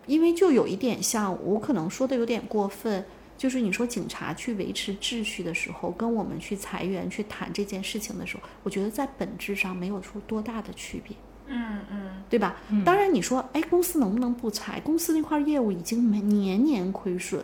[0.06, 3.04] 因为就有一点像我可能说的有点过分，
[3.38, 11.16] 就是你说警察去维持秩序的时候，跟我们去裁员去谈这件事情的时候，我觉得在本质上没有说多大的区别。
[11.52, 12.56] 嗯嗯，对吧？
[12.84, 14.80] 当然，你说，哎，公司能不能不裁？
[14.80, 17.42] 公司那块业务已经每年年亏损，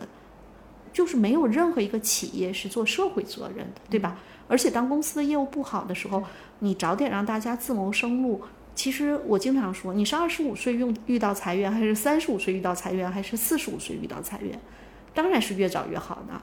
[0.93, 4.17] 就是没有任何一个企业是做社会责任的，对吧？
[4.47, 6.23] 而且，当公司的业务不好的时候，
[6.59, 8.41] 你早点让大家自谋生路。
[8.77, 14.59] 其实我经常说，你是二十五岁用遇到裁员，还是三十五岁遇到裁员，还是四十五岁遇到裁员？
[15.15, 16.39] 当然是越早越好呢。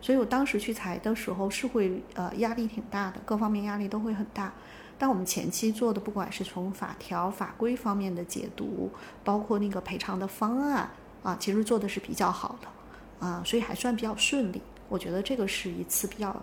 [0.00, 4.50] 所以我当时去裁的时候，是会呃压力挺大的，各方面压力都会很大。
[4.96, 8.90] 但我们前期做的，不管是从法条法规方面的解读，
[9.22, 10.88] 包括那个赔偿的方案
[11.22, 14.62] 啊，其实做的是比较好的啊，所以还算比较顺利。
[14.88, 16.34] 我觉得这个是一次比较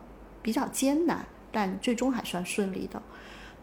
[0.43, 3.01] 比较艰难，但最终还算顺利的。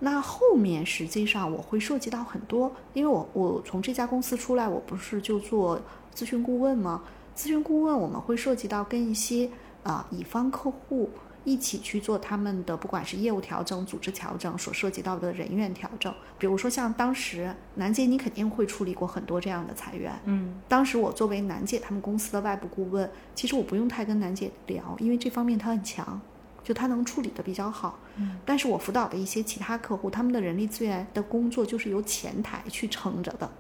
[0.05, 5.81] 那后面实际上我会涉及到很多，因为我我从这家公司出来，我不是就做
[6.15, 7.03] 咨询顾问吗？
[7.37, 9.49] 咨询顾问我们会涉及到跟一些
[9.85, 11.09] 啊乙方客户。
[11.45, 16.15] 一起去做他们的，不管是业务调整、组织调整所涉及到的人员调整。
[16.39, 20.13] 比如说，像当时楠姐，你肯定会处理过很多这样的裁员。
[20.27, 26.21] 嗯，当时我作为楠姐他们公司的外部顾问，其实我不用太跟楠姐聊，因为这方面她很强，
[26.63, 27.99] 就他能处理的比较好。
[28.17, 33.51] 嗯，但是我辅导的一些其他客户，他们的人力资源的工作就是由前台去撑着的。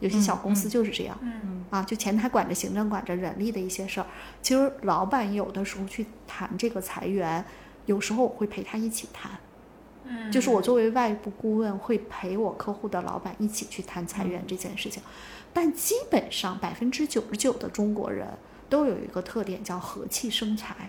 [0.00, 4.06] 有些小公司就是这样，嗯啊，就前台管着行政、管着人力的一些事儿。
[4.40, 7.44] 其实老板有的时候去谈这个裁员，
[7.84, 9.30] 有时候我会陪他一起谈，
[10.04, 15.02] 嗯，就是我作为外部顾问会陪我客户的老板一起去谈裁员这件事情。
[15.52, 18.26] 但基本上百分之九十九的中国人
[18.70, 20.88] 都有一个特点叫和气生财，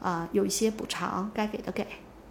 [0.00, 1.86] 啊，有一些补偿该给的给。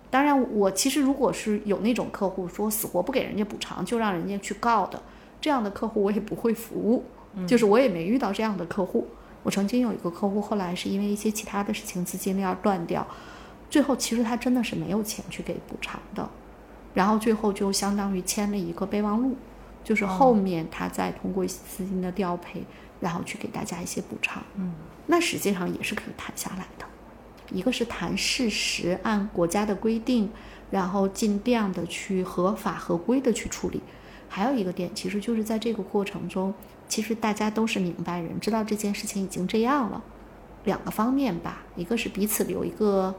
[0.09, 5.01] 当然，我其实如果是有那种客户说死活不给人家补偿，就让人家去告的。
[5.39, 7.03] 这样的客户我也不会服务，
[7.47, 9.07] 就是我也没遇到这样的客户。
[9.43, 13.07] 我曾经有一个客户，后来是因为一些其他的事情资金链断掉，
[13.69, 16.27] 最后其实他真的是没有钱去给补偿的，
[16.93, 19.37] 然后最后就相当于签了一个备忘录，
[19.83, 22.63] 就是后面他再通过资金的调配，
[22.99, 24.43] 然后去给大家一些补偿。
[24.55, 24.73] 嗯，
[25.05, 26.85] 那实际上也是可以谈下来的，
[27.51, 30.29] 一个是谈事实，按国家的规定，
[30.71, 33.81] 然后尽量的去合法合规的去处理。
[34.27, 36.53] 还有一个点，其实就是在这个过程中，
[36.87, 40.03] 其实大家都是明白人，知道这件事情已经这样了。
[40.65, 43.15] 两个方面吧，一个是彼此留一个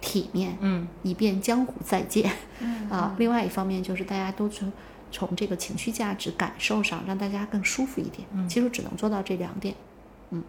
[0.00, 2.30] 体面，嗯，以便江湖再见，
[2.60, 3.14] 嗯啊。
[3.16, 4.70] 另外一方面就是大家都从
[5.10, 8.28] 从这个情绪价值感受上让大家更舒服一点。
[8.34, 9.74] 嗯其实只能做到这两点。
[10.30, 10.42] 嗯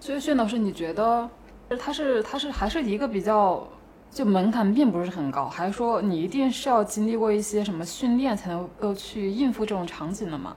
[0.00, 1.30] 所以薛老师，你觉得
[1.78, 3.66] 他是它是还是一个比较
[4.10, 10.56] 就门槛并不是很高，还是说你一定是要经历过一些什么训练才能够去应付这种场景的吗？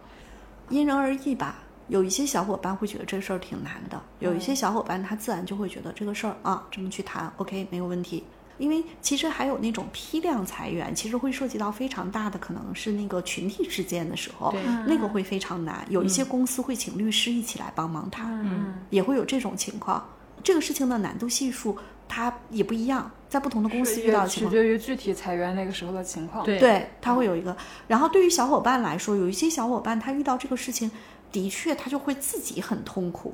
[0.69, 1.63] 因人而异吧。
[1.87, 8.25] 有一些小伙伴会觉得这事儿挺难的，有一些小伙伴他自然就会觉得这个事儿啊，这么去谈，OK 没有问题。
[8.57, 14.53] 因为其实还有那种批量裁员，其实会涉及到非常大的，可能是那个群体之间的时候，
[14.85, 15.85] 那个会非常难。
[15.89, 20.03] 有一些公司会请律师一起来帮忙谈，嗯也会有这种情况。
[20.47, 21.77] 这个事情的难度系数
[22.07, 24.49] 它也不一样，在不同的公司遇到的情况。
[24.49, 26.45] 取决于具体裁员那个时候的情况。
[26.45, 27.53] 对对，他会有一个。
[27.85, 30.89] 然后对于小伙伴来说，有一些小伙伴他遇到这个事情，
[31.33, 33.33] 的确他就会自己很痛苦。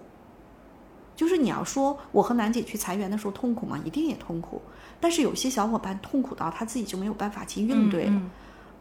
[1.16, 3.80] 就是你要说我和楠姐去裁员的时候痛苦吗？
[3.86, 4.60] 一定也痛苦。
[5.00, 8.12] 但是有些小伙伴痛苦到他自己就没有办法去应对了。
[8.12, 8.32] 嗯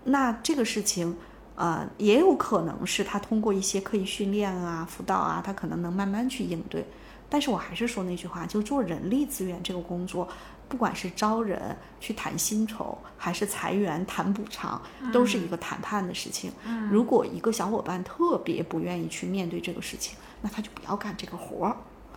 [0.05, 1.15] 那这个事情，
[1.55, 6.87] 呃，也有可能是他通过一些刻意训练啊、辅导啊，他可能能慢慢去应对。
[7.33, 10.29] 但是我还是说那句话，就做人力资源这个工作，
[10.69, 14.79] 不管是招人去谈薪酬，还是裁员谈补偿，
[15.11, 16.53] 都是一个谈判的事情。
[16.91, 21.77] 如果一个小伙伴特别不愿意去面对这个事情，那他就不要干这个活儿。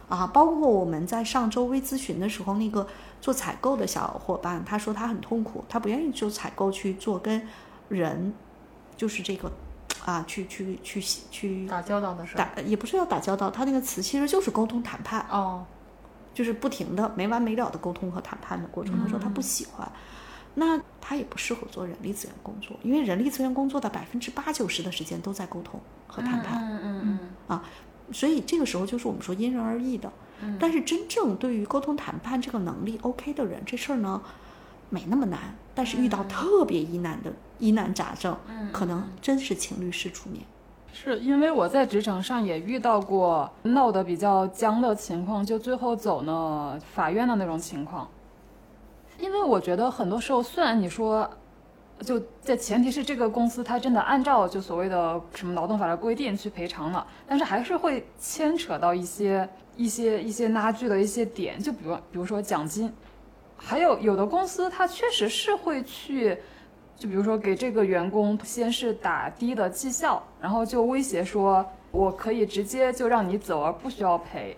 [0.09, 2.85] 啊，包括我们在上周微咨询的时候，那个
[3.21, 7.47] 做采购的小伙伴，他说他很痛苦，他不愿意做采购去做跟
[7.87, 8.33] 人，
[8.97, 9.49] 就是这个
[10.05, 12.37] 啊，去去去去打交道的事儿。
[12.37, 15.65] 打，也不是要打交道，他那个词其实就是沟通谈判，哦，
[16.33, 18.97] 就是不停的没完没了的沟通和谈判的过程。
[19.01, 19.91] 他说他不喜欢，
[20.53, 26.61] 那他也不适合做人力资源工作，因为人力资源工作的百分之八九十的时间都在沟通和谈判。
[26.63, 27.63] 嗯嗯嗯啊
[28.11, 30.11] 所以这个时候就是我们说因人而异的。
[30.59, 34.21] 但是真正对于沟通谈判这个能力 OK 的人，这事儿呢
[34.89, 35.39] 没那么难。
[35.73, 38.37] 但是遇到特别疑难的疑难杂症，
[38.71, 40.43] 可能真是请律师出面。
[40.93, 48.07] 是因为我在职场上也遇到过闹得比较僵的情况，就最后走呢法院的那种情况。
[49.19, 51.29] 因为我觉得很多时候，虽然你说，
[51.99, 62.89] 就在前提是这个公司它真的按照就所谓的什么劳动法的规定去赔偿了，但是还是会牵扯到一些一些一些拉锯的一些点，就比如比如说奖金，
[63.57, 66.37] 还有有的公司它确实是会去。
[66.97, 74.55] 就比如说给这个员工先是打低的绩效，然后就威胁说，我可以直接就让你走，而不需要赔。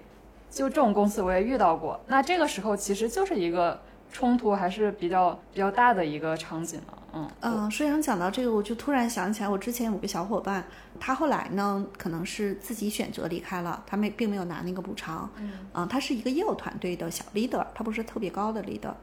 [0.51, 1.99] 就这种公司我也遇到过。
[2.05, 3.79] 那这个时候其实就是一个
[4.11, 6.96] 冲突还是比较比较大的一个场景了。
[7.17, 10.63] 嗯嗯，舒阳讲到这个，我就突然想起来，我之前有个小伙伴，
[10.99, 15.29] 他后来呢，可能是自己选择离开了，他没并没有拿那个补偿。
[15.37, 18.93] 嗯啊，他是一个业务团队的小 leader，他不是特别高的 leader。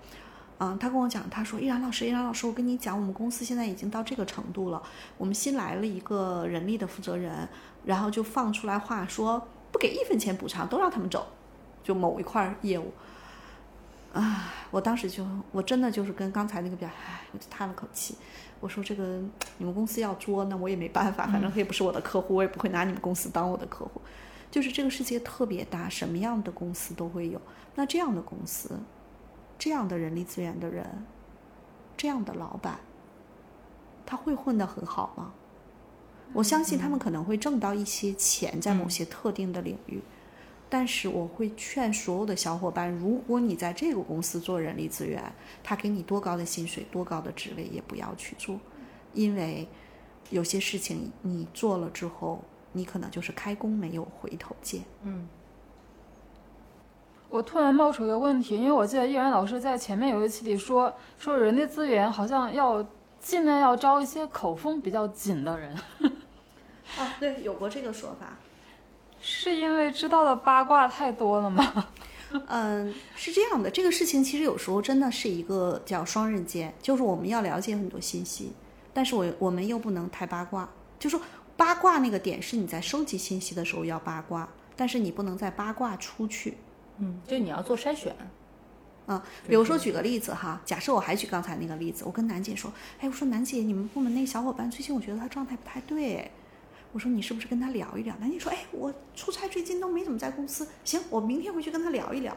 [0.58, 4.80] 嗯，他跟我讲，他说：“依然老师，依然老师，我跟你讲，我们公司现在已经到这个程度了，
[5.18, 7.48] 我们新来了一个人力的负责人，
[7.84, 11.26] 然后就放出来话说，不给一分钱补偿，都让他们走，
[11.82, 12.92] 就某一块业务。”
[14.14, 18.16] 啊，我当时就，我真的就是跟刚才那个比较，唉，我就叹了口气。
[18.60, 19.20] 我说这个
[19.58, 24.00] 你们公司要捉，那我也没办法，反正他也不是我的客户，我也不会拿你们公司当我的客户。
[24.50, 27.38] 就是这个世界特别大，什么样的公司都会有。
[27.74, 28.78] 那这样的公司。
[29.56, 31.04] 这样的人力资源的人，
[31.96, 32.80] 这样的老板，
[34.04, 35.32] 他会混得很好吗？
[36.32, 40.02] 我相信他们可能会挣到一些钱，在某些特定的领域。
[40.76, 45.22] 但是我会劝所有的小伙伴，如果你在这个公司做人力资源，
[45.62, 48.58] 他给你多高的薪水、多高的职位，也不要去做，
[49.12, 49.68] 因为
[50.30, 54.82] 有些事情你做了之后，你可能就是开弓没有回头箭。
[55.04, 55.28] 嗯。
[57.28, 62.84] 我突然冒出一个问题，因为我记得易然老师在前面有一期里说，说人力资源好像要
[63.20, 65.72] 尽量要招一些口风比较紧的人。
[66.98, 68.36] 啊， 对，有过这个说法。
[69.26, 71.86] 是因为知道的八卦太多了吗？
[72.48, 78.52] 嗯，是这样的，这个事情其实有时候真的是一个叫双刃剑，就是我们要了解很多信息，
[78.92, 80.68] 但是我我们又不能太八卦。
[80.98, 81.20] 就说
[81.56, 84.46] 八卦那个点是你在收集信息的时候要八卦，
[84.76, 86.58] 但是你不能再八卦出去。
[86.98, 88.14] 嗯，就你要做筛选。
[89.06, 96.30] 嗯，比如说举个例子哈，假设我还举刚才那个例子，我跟楠姐说，哎，我说楠姐，你们部门那小伙伴最近我觉得他状态不太对，
[96.94, 98.14] 我说你是不是跟他聊一聊？
[98.20, 102.36] 南姐说，哎，我出差最近都没怎么在公司，行，我明天回去跟他聊一聊。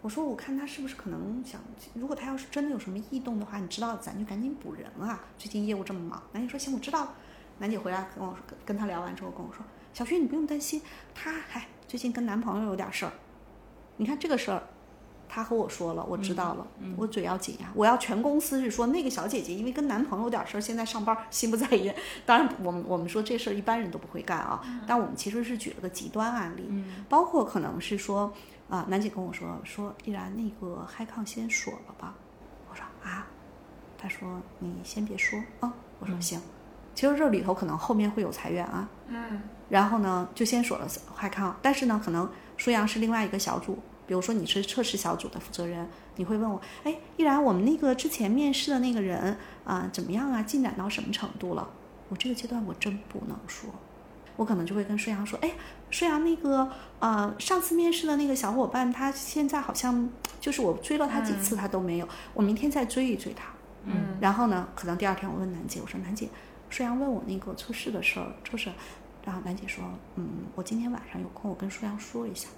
[0.00, 1.60] 我说我看他是不是可能想，
[1.94, 6.22] 如果他要是真的有什么异动的话，你知道咱就赶紧补人啊，最近业务这么忙。
[6.30, 7.14] 南姐说行，我知道了。
[7.58, 10.80] 楠姐回来跟我说，跟他聊完之后跟我说，小薛你不用担心，
[11.12, 13.12] 他还最近跟男朋友有点事儿。
[13.96, 14.62] 你看这个事儿，
[15.28, 16.66] 他和我说了，我知道了，
[16.96, 17.70] 我嘴要紧呀。
[17.74, 21.94] 我要全公司是说那个小姐姐因为跟男朋友有点事儿，现在上班心不在焉。
[22.24, 24.60] 当然，我们我们说这事儿一般人都不会干啊。
[24.86, 26.68] 但我们其实是举了个极端案例，
[27.08, 28.32] 包括可能是说
[28.70, 32.14] 啊，楠姐跟我说说，依然那个嗨抗先锁了吧？
[32.70, 33.26] 我说啊，
[33.98, 35.72] 他说你先别说啊。
[36.00, 36.40] 我说行。
[36.94, 38.88] 其实这里头可能后面会有裁员啊。
[39.08, 39.42] 嗯。
[39.68, 42.28] 然后呢，就先锁了嗨抗，但是呢，可能。
[42.58, 43.78] 舒阳是另外一个小组，
[44.08, 45.86] 比如说你是测试小组的负责人，
[46.16, 50.42] 你会问我，哎，依然我们那个之前面试的那个人啊，怎么样啊？
[50.42, 51.68] 进展到什么程度了？
[52.08, 53.68] 我这个阶段我真不能说，
[54.36, 55.52] 我可能就会跟舒阳说，哎，
[55.90, 60.08] 舒阳那个呃，上次面试的那个小伙伴，他现在好像
[60.40, 63.50] 就是我追了他几次，他都没有，我明天再追一追他。
[63.84, 64.16] 嗯。
[64.22, 66.30] 然后呢，可能第二天我问楠姐，我说楠姐，
[66.70, 68.70] 舒阳问我那个测试的事儿，测试。
[69.24, 69.84] 然后楠姐说
[70.16, 72.48] ：“嗯，我今天晚上有空，我跟舒阳说一下。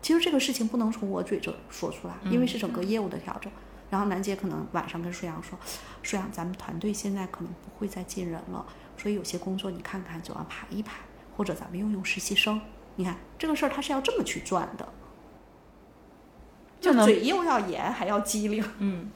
[0.00, 3.50] 其实这个事情不能从我嘴这说出来，因为是整个业务的调整。
[3.90, 5.58] 然后楠姐可能晚上跟舒阳说
[6.02, 8.64] ：‘舒阳，咱们团队现在可能不会再进人了，
[8.96, 11.00] 所以有些工作你看看就要排一排，
[11.36, 12.60] 或者咱们用用实习生。’
[12.96, 14.88] 你看这个事儿他是要这么去转的。
[16.80, 18.64] 就嘴又要严还要机灵。
[18.78, 19.10] 嗯，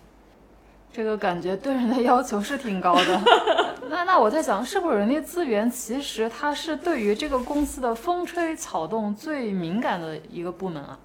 [0.92, 3.20] 这个感觉对人的要求是挺高的。
[3.88, 10.98] 那那我在想，是不是人力资源其实它是对于这个公司的风吹草动最敏感的一个部门啊？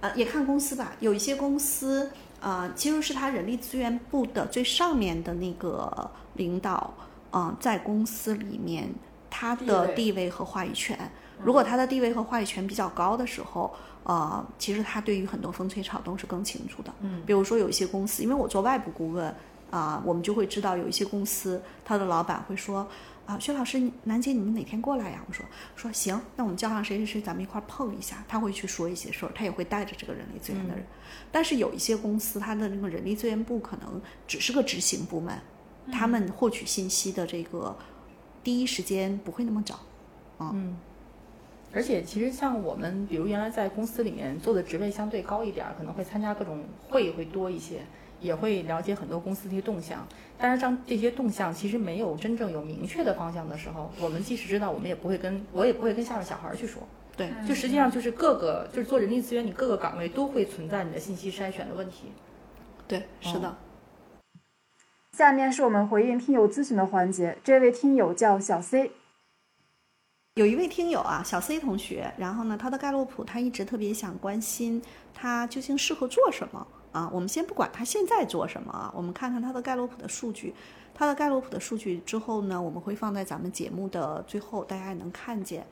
[0.00, 2.10] 呃，也看公司吧，有一些公司，
[2.40, 6.92] 呃，其实是他人力资源部的最上面的那个领导，
[7.32, 8.88] 嗯、在公司里面
[9.30, 10.96] 他的地位和话语权，
[11.42, 13.74] 如果他的地位和话语权比较高的时候，
[14.04, 16.92] 呃，其实他对于很多风吹草动是更清楚的。
[17.00, 19.34] 嗯，比如说有一些公司，因为我做外部顾问
[19.70, 22.86] 啊、我们就会知道有一些公司，他的老板会说。
[23.26, 25.20] 啊，薛老师，楠姐，你们哪天过来呀？
[25.26, 28.24] 我说说行，那我们叫上谁谁谁，咱们一块儿碰一下。
[28.28, 30.86] 他会去说一些事儿，他也会带着这个人力资源的人。
[31.32, 35.36] 但是有一些公司，他的那个人力资源部可能只是个执行部门，
[35.90, 37.76] 他们获取信息的这个
[38.44, 39.80] 第一时间不会那么早。
[41.72, 47.80] 而且其实像我们，比如原来在公司里面做的职位相对高一点儿，可能会参加各种会议会多一些，
[48.20, 50.06] 也会了解很多公司的一些动向。
[50.38, 56.82] 但是像这些动向其实没有真正有明确的方向的时候，我们即使知道，我们也不会跟我也不会跟下面小孩儿去说。
[57.16, 62.12] 对，就实际上就是各个就是做人力资源，你各个岗位都会存在你的信息筛选的问题。
[62.86, 63.56] 对，是的。
[65.12, 68.92] 下面是我们回应听友咨询的环节，这位听友叫小 C，
[70.36, 74.82] 有一位听友啊，小 C 同学，然后呢，他的盖洛普他一直特别想关心
[75.14, 77.08] 他究竟适合做什么啊。
[77.10, 80.54] 我们先不管他现在做什么啊，我们看看他的盖洛普的数据。
[80.92, 85.66] 他的盖洛普的数据之后呢，我们会放在咱们节目的最后，大家也能看见。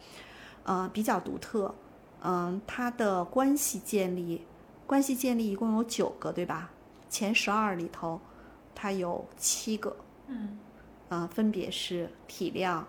[0.63, 1.75] 呃，比较独特。
[2.23, 4.47] 嗯、他的关系建立，
[4.87, 6.71] 关系建立一共有九个，对吧？
[7.11, 8.19] 前十二里头，
[8.75, 9.95] 他有七个。
[10.29, 10.59] 嗯
[11.11, 12.87] 呃，分别是体谅、是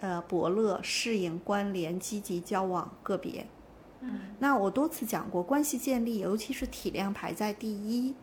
[0.00, 3.46] 呃伯乐、适应、关联、积极交往、个别。
[4.00, 8.14] 嗯那我多次讲过，关系建立，尤其是体量排在第一，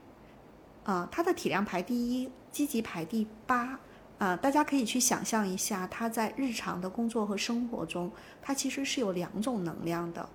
[0.83, 3.79] 啊、他的体量排第一，积极排第八。
[4.17, 10.27] 啊、大家可以去想象一下，他在日常的工作和生活中，他其实是有两种能量的，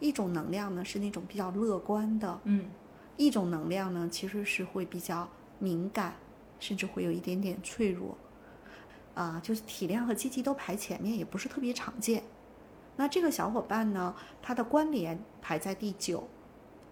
[0.00, 2.70] 一种能量呢是那种比较乐观的，嗯
[3.18, 6.14] 一种能量呢，其实是会比较敏感，
[6.58, 8.16] 甚至会有一点点脆弱，
[9.18, 12.22] 啊，就是体谅和积极都排前面，也不是特别常见。
[12.94, 16.28] 那这个小伙伴呢，他的关联排在第九，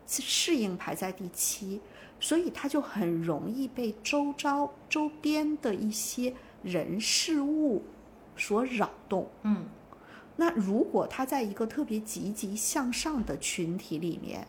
[0.09, 1.81] 适应排在第七，
[2.18, 7.85] 所以他就很容易被周遭周边的一些人事物
[8.37, 9.29] 所扰动。
[9.43, 9.64] 嗯
[10.39, 14.47] 那如果他在一个特别积极向上的群体里面，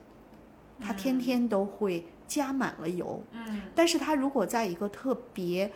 [0.81, 3.21] 他天天都会加满了油。
[3.33, 5.71] 嗯但是他如果在一个特别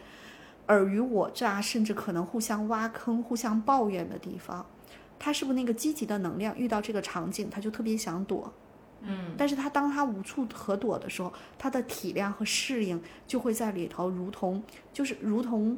[0.71, 4.65] 尔虞我诈，甚至可能互相挖坑、互相抱怨的地方，
[5.19, 8.53] 他是不是那个积极的能量遇到这个场景，他就特别想躲？
[9.03, 14.61] 嗯但是他当他无处可躲的时候，他的体谅和适应就会在里头，如同
[14.93, 15.77] 就是如同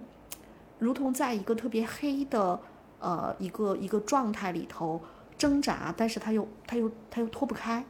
[0.79, 2.59] 如同在一个特别黑的
[2.99, 5.01] 呃一个一个状态里头
[5.37, 7.85] 挣扎，但是他又他又他又脱不开。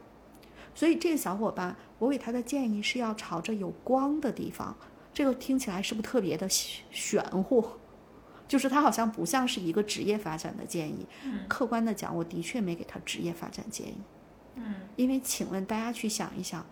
[0.72, 4.76] 所以这个小伙伴，我给他的建议是要朝着有光的地方。
[5.14, 7.64] 这个听起来是不是特别的玄乎？
[8.46, 11.06] 就是他好像不像是一个职业发展的建议。
[11.48, 13.96] 客观的讲，我的确没给他职业发展建议。
[14.56, 16.64] 嗯因为请问大家去想一想，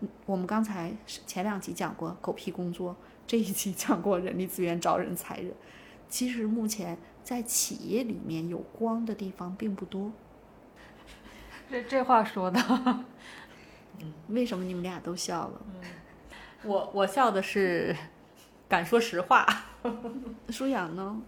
[0.00, 0.92] 嗯我们刚才
[1.26, 2.96] 前两集讲过狗屁工作，
[3.26, 5.52] 这一集讲过人力资源招人才人。
[6.08, 10.10] 其实目前在企业里面有光的地方并不多。
[11.70, 13.04] 这这话说的，
[14.28, 15.60] 为什么你们俩都笑了？
[16.68, 17.96] 我我笑的是
[18.68, 19.46] 敢说实话。
[20.50, 21.22] 舒阳呢？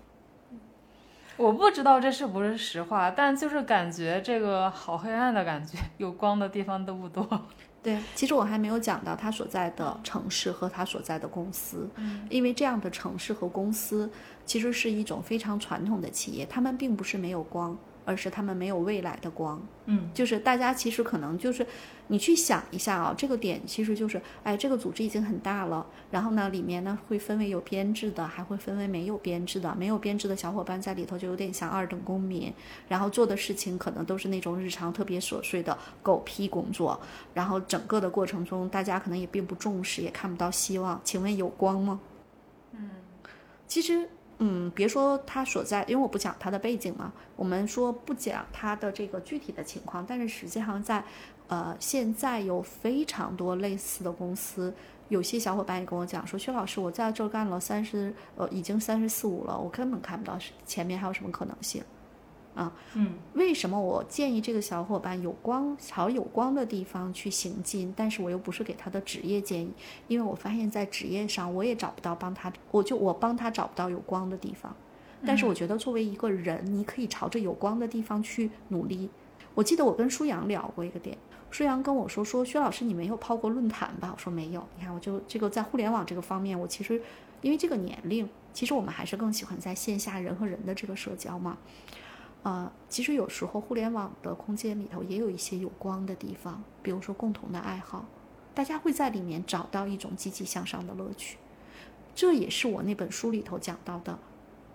[1.36, 7.26] 我不知道这是不是实话，但就是感觉这个好黑暗的感觉，有光的地方都不多。
[7.82, 11.88] 对，其实我还没有讲到他所在的城市和他所在的公司，
[12.28, 14.10] 因为这样的城市和公司
[14.44, 19.60] 其实是一种非常传统的企业，他们并不是没有光，而是他们没有未来的光。
[19.86, 21.66] 嗯就是大家其实可能就是
[22.06, 32.52] 你去想一下啊，这个点其实就是，哎，这个组织已经很大了，然后呢，里面呢会分为有编制的，还会分为没有编制的，没有编制的小伙伴在里头就有点像二等公民，
[32.88, 37.00] 然后做的事情可能都是那种日常特别琐碎的狗屁工作，
[37.34, 41.00] 然后整个的过程中大家可能也并不重视，也看不到希望。
[41.02, 42.00] 请问有光吗？
[42.72, 42.90] 嗯
[43.66, 44.08] 其实，
[44.42, 51.04] 嗯，别说他所在，因为我不讲他的背景嘛，我们说不讲他的这个具体的情况，但是实际上在，
[51.48, 54.72] 呃，现在有非常多类似的公司，
[55.10, 61.84] 有些小伙伴也跟我讲说，薛老师，我在这干了三十，呃，已经三十四五了，我根本看不到前面还有什么可能性，
[62.54, 62.72] 啊。
[62.94, 67.92] 嗯，为什么我建议这个小伙伴有光朝有光的地方去行进？
[67.96, 69.72] 但是我又不是给他的职业建议，
[70.08, 74.74] 因为我发现在职业上我也找不到帮他，我就我帮他找不到有光的地方。
[75.24, 79.10] 但是我觉得作为一个人，你可以朝着有光的地方去努力。
[79.54, 81.18] 我记得我跟舒阳聊过一个点，
[81.50, 84.10] 舒阳跟我说说薛老师你没有泡过论坛吧？
[84.14, 84.66] 我说没有。
[84.78, 87.02] 你看我就这个在互联网这个方面，我其实
[87.42, 91.58] 因为这个年龄，其实我们还是更喜欢在线下人和人的这个社交嘛。
[92.42, 98.06] 呃，其实有时候互联网的空间里头也有一些有光的地方，比如说共同的爱好，
[98.54, 101.36] 大家会在里面找到一种积极向上的乐趣。
[102.14, 104.18] 这也是我那本书里头讲到的，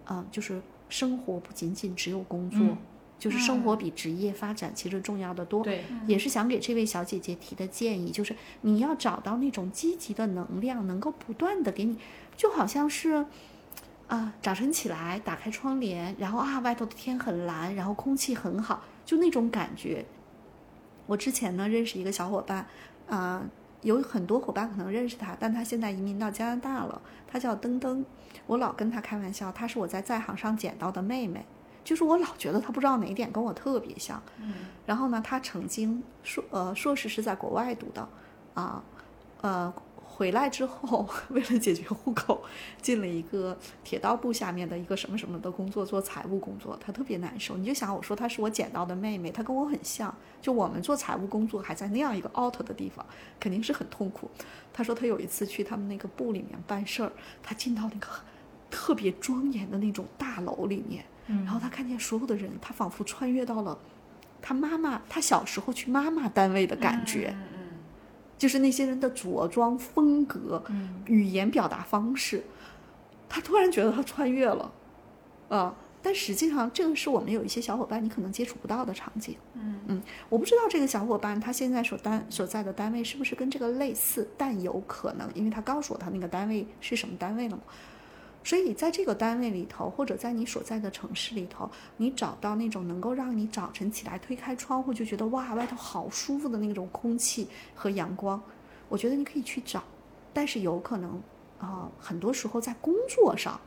[0.06, 2.78] 呃，就是生活不仅仅只有工作，嗯
[3.18, 5.64] 就是生活比职业发展其实重要的多。
[5.64, 11.98] 对，也是想给这位小姐姐提的建议，就是你要找到那种积极的能量，能够不断的给你，
[12.36, 13.26] 就好像是，
[14.08, 20.06] 啊，早晨起来打开窗帘，然后啊，外头的天很蓝，然后空气很好，就那种感觉。
[21.08, 22.66] 我之前呢认识一个小伙伴，
[23.08, 23.44] 啊、
[23.82, 28.06] 有很多伙伴可能认识他，但他现在移民到加拿大了，他叫登登。
[28.48, 31.44] 我老跟他开玩笑，他是我在在行上捡到的妹妹，
[31.84, 34.22] 就是我老觉得他不知道哪一点跟我特别像。
[34.40, 34.54] 嗯
[34.86, 38.08] 然后呢，他曾经硕呃硕士是在国外读的，
[38.54, 38.84] 啊，
[39.42, 39.74] 呃
[40.16, 42.42] 回来之后 为了解决户口，
[42.82, 47.58] 进了一个铁道部下面的一个什么什么的工作，做财务工作，他特别难受。
[47.58, 53.06] 你就想我说她是我捡到的妹妹，她跟我很像，就我们做财务工作还在那样一个 out 的地方，
[53.40, 54.32] 肯定是很痛苦。
[54.72, 57.12] 他说他有一次去他们那个部里面办事儿，
[57.44, 58.08] 他进到那个
[58.72, 63.78] 特别庄严的那种大楼里面，然后他看见所有的人，他仿佛穿越到了
[64.42, 67.36] 他妈妈，他小时候去妈妈单位的感觉，
[68.38, 70.64] 就是那些人的着装风格、
[71.06, 72.44] 语言表达方式，
[73.30, 74.72] 他突然觉得他穿越了，
[75.50, 79.36] 啊、但实际上这个是我们有一些小伙伴你可能接触不到的场景，
[79.88, 87.64] 嗯我不知道这个小伙伴他现在所单所在的单位是不是跟这个类似，但有可能，因为他告诉我他那个单位是什么单位了嘛。
[88.46, 98.40] 所以在这个单位里头，或者在你所在的城市里头，你找到那种能够让你早晨起来推开窗户就觉得哇，外头好舒服的那种空气和阳光，
[98.88, 99.84] 我觉得你可以去找，
[100.32, 101.10] 但是有可能
[101.58, 103.60] 啊、呃很多时候在工作上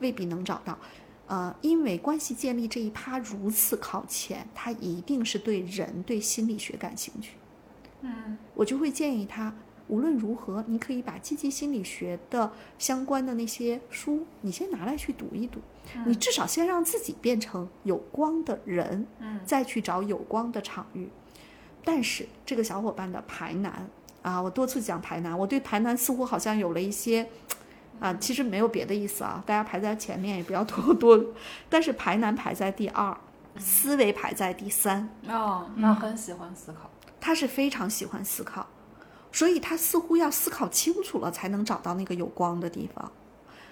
[0.00, 0.78] 未必能找到。
[1.26, 7.36] 呃，因为关系建立这一趴如此靠前，他一定是对人、对心理学感兴趣。
[8.02, 9.54] 嗯，我就会建议他，
[9.90, 15.60] 无论如何，你可以把积极心理学的相关的那些书，你先拿来去读一读。
[16.06, 21.08] 你至少先让自己变成有光的人，嗯再去找有光的场域。
[21.84, 23.88] 但是这个小伙伴的排难
[24.22, 27.28] 啊，我多次讲排难，我对排难似乎好像有了一些。
[27.98, 31.22] 啊，其实没有别的意思啊，大家排在前面也不要多多，
[31.68, 33.14] 但是排难排在第二，
[33.58, 36.88] 思维排在第三，哦，那很喜欢思考。
[37.20, 38.66] 他是非常喜欢思考，
[39.32, 43.10] 所以他似乎要思考清楚了才能找到那个有光的地方。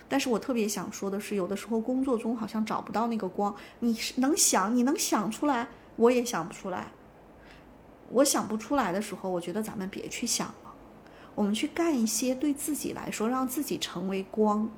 [0.08, 6.92] 但是我特别想说的是，有的时候工作中好像找不到那个光，你能想，你能想出来，我也想不出来。
[8.10, 10.74] 我想不出来的时候，我觉得咱们别去想了，
[11.34, 14.70] 我们去干一些对自己来说让自己成为光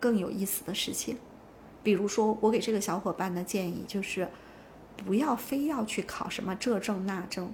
[0.00, 1.18] 更有意思的事情。
[1.82, 4.26] 比如说，我给这个小伙伴的建议就是，
[4.96, 7.52] 不要非要去考什么这证那证。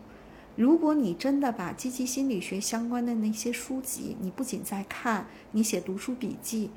[0.56, 6.70] 如果你真的把积极心理学相关的那些书籍，你不仅在看，你写读书笔记，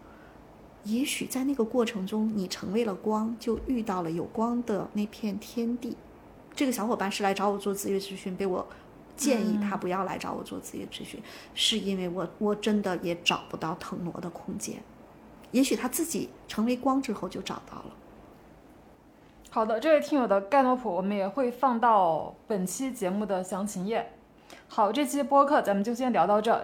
[0.83, 5.95] 也许在那个过程中，你成为了光，就遇到了有光的那片天地。
[6.55, 8.67] 这个小伙伴是来找我做职业咨询，被我
[9.15, 11.21] 建议他不要来找我做职业咨询，
[11.53, 14.81] 是因为我我真的也找不到腾挪的空间。
[15.51, 17.95] 也许他自己成为光之后就找到了。
[19.57, 24.07] 好的，这位听友的盖诺普我们也会放到本期节目的详情页。
[24.67, 26.63] 好，这期播客咱们就先聊到这。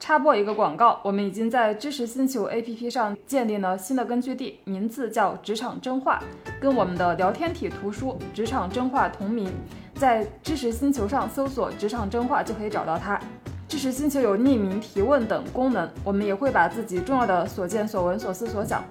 [0.00, 6.20] 插播一个广告，我们已经在知识星球 APP 上建立了新的根据地，名字叫“职场真话”，
[6.60, 9.54] 跟我们的聊天体图书《职场真话》同名。
[9.94, 13.20] 在知识星球上搜索“职场真话”就可以找到它。
[13.68, 18.82] 知识星球有匿名提问等功能，我们也会把自己重要的所见所闻、所思所想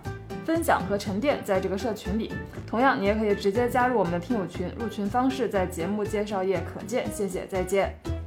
[0.45, 2.31] 分享和沉淀在这个社群里。
[2.67, 7.05] 同样，你也可以直接加入我们的听友群，入群方式在节目介绍页可见。
[7.11, 8.24] 谢谢，再见。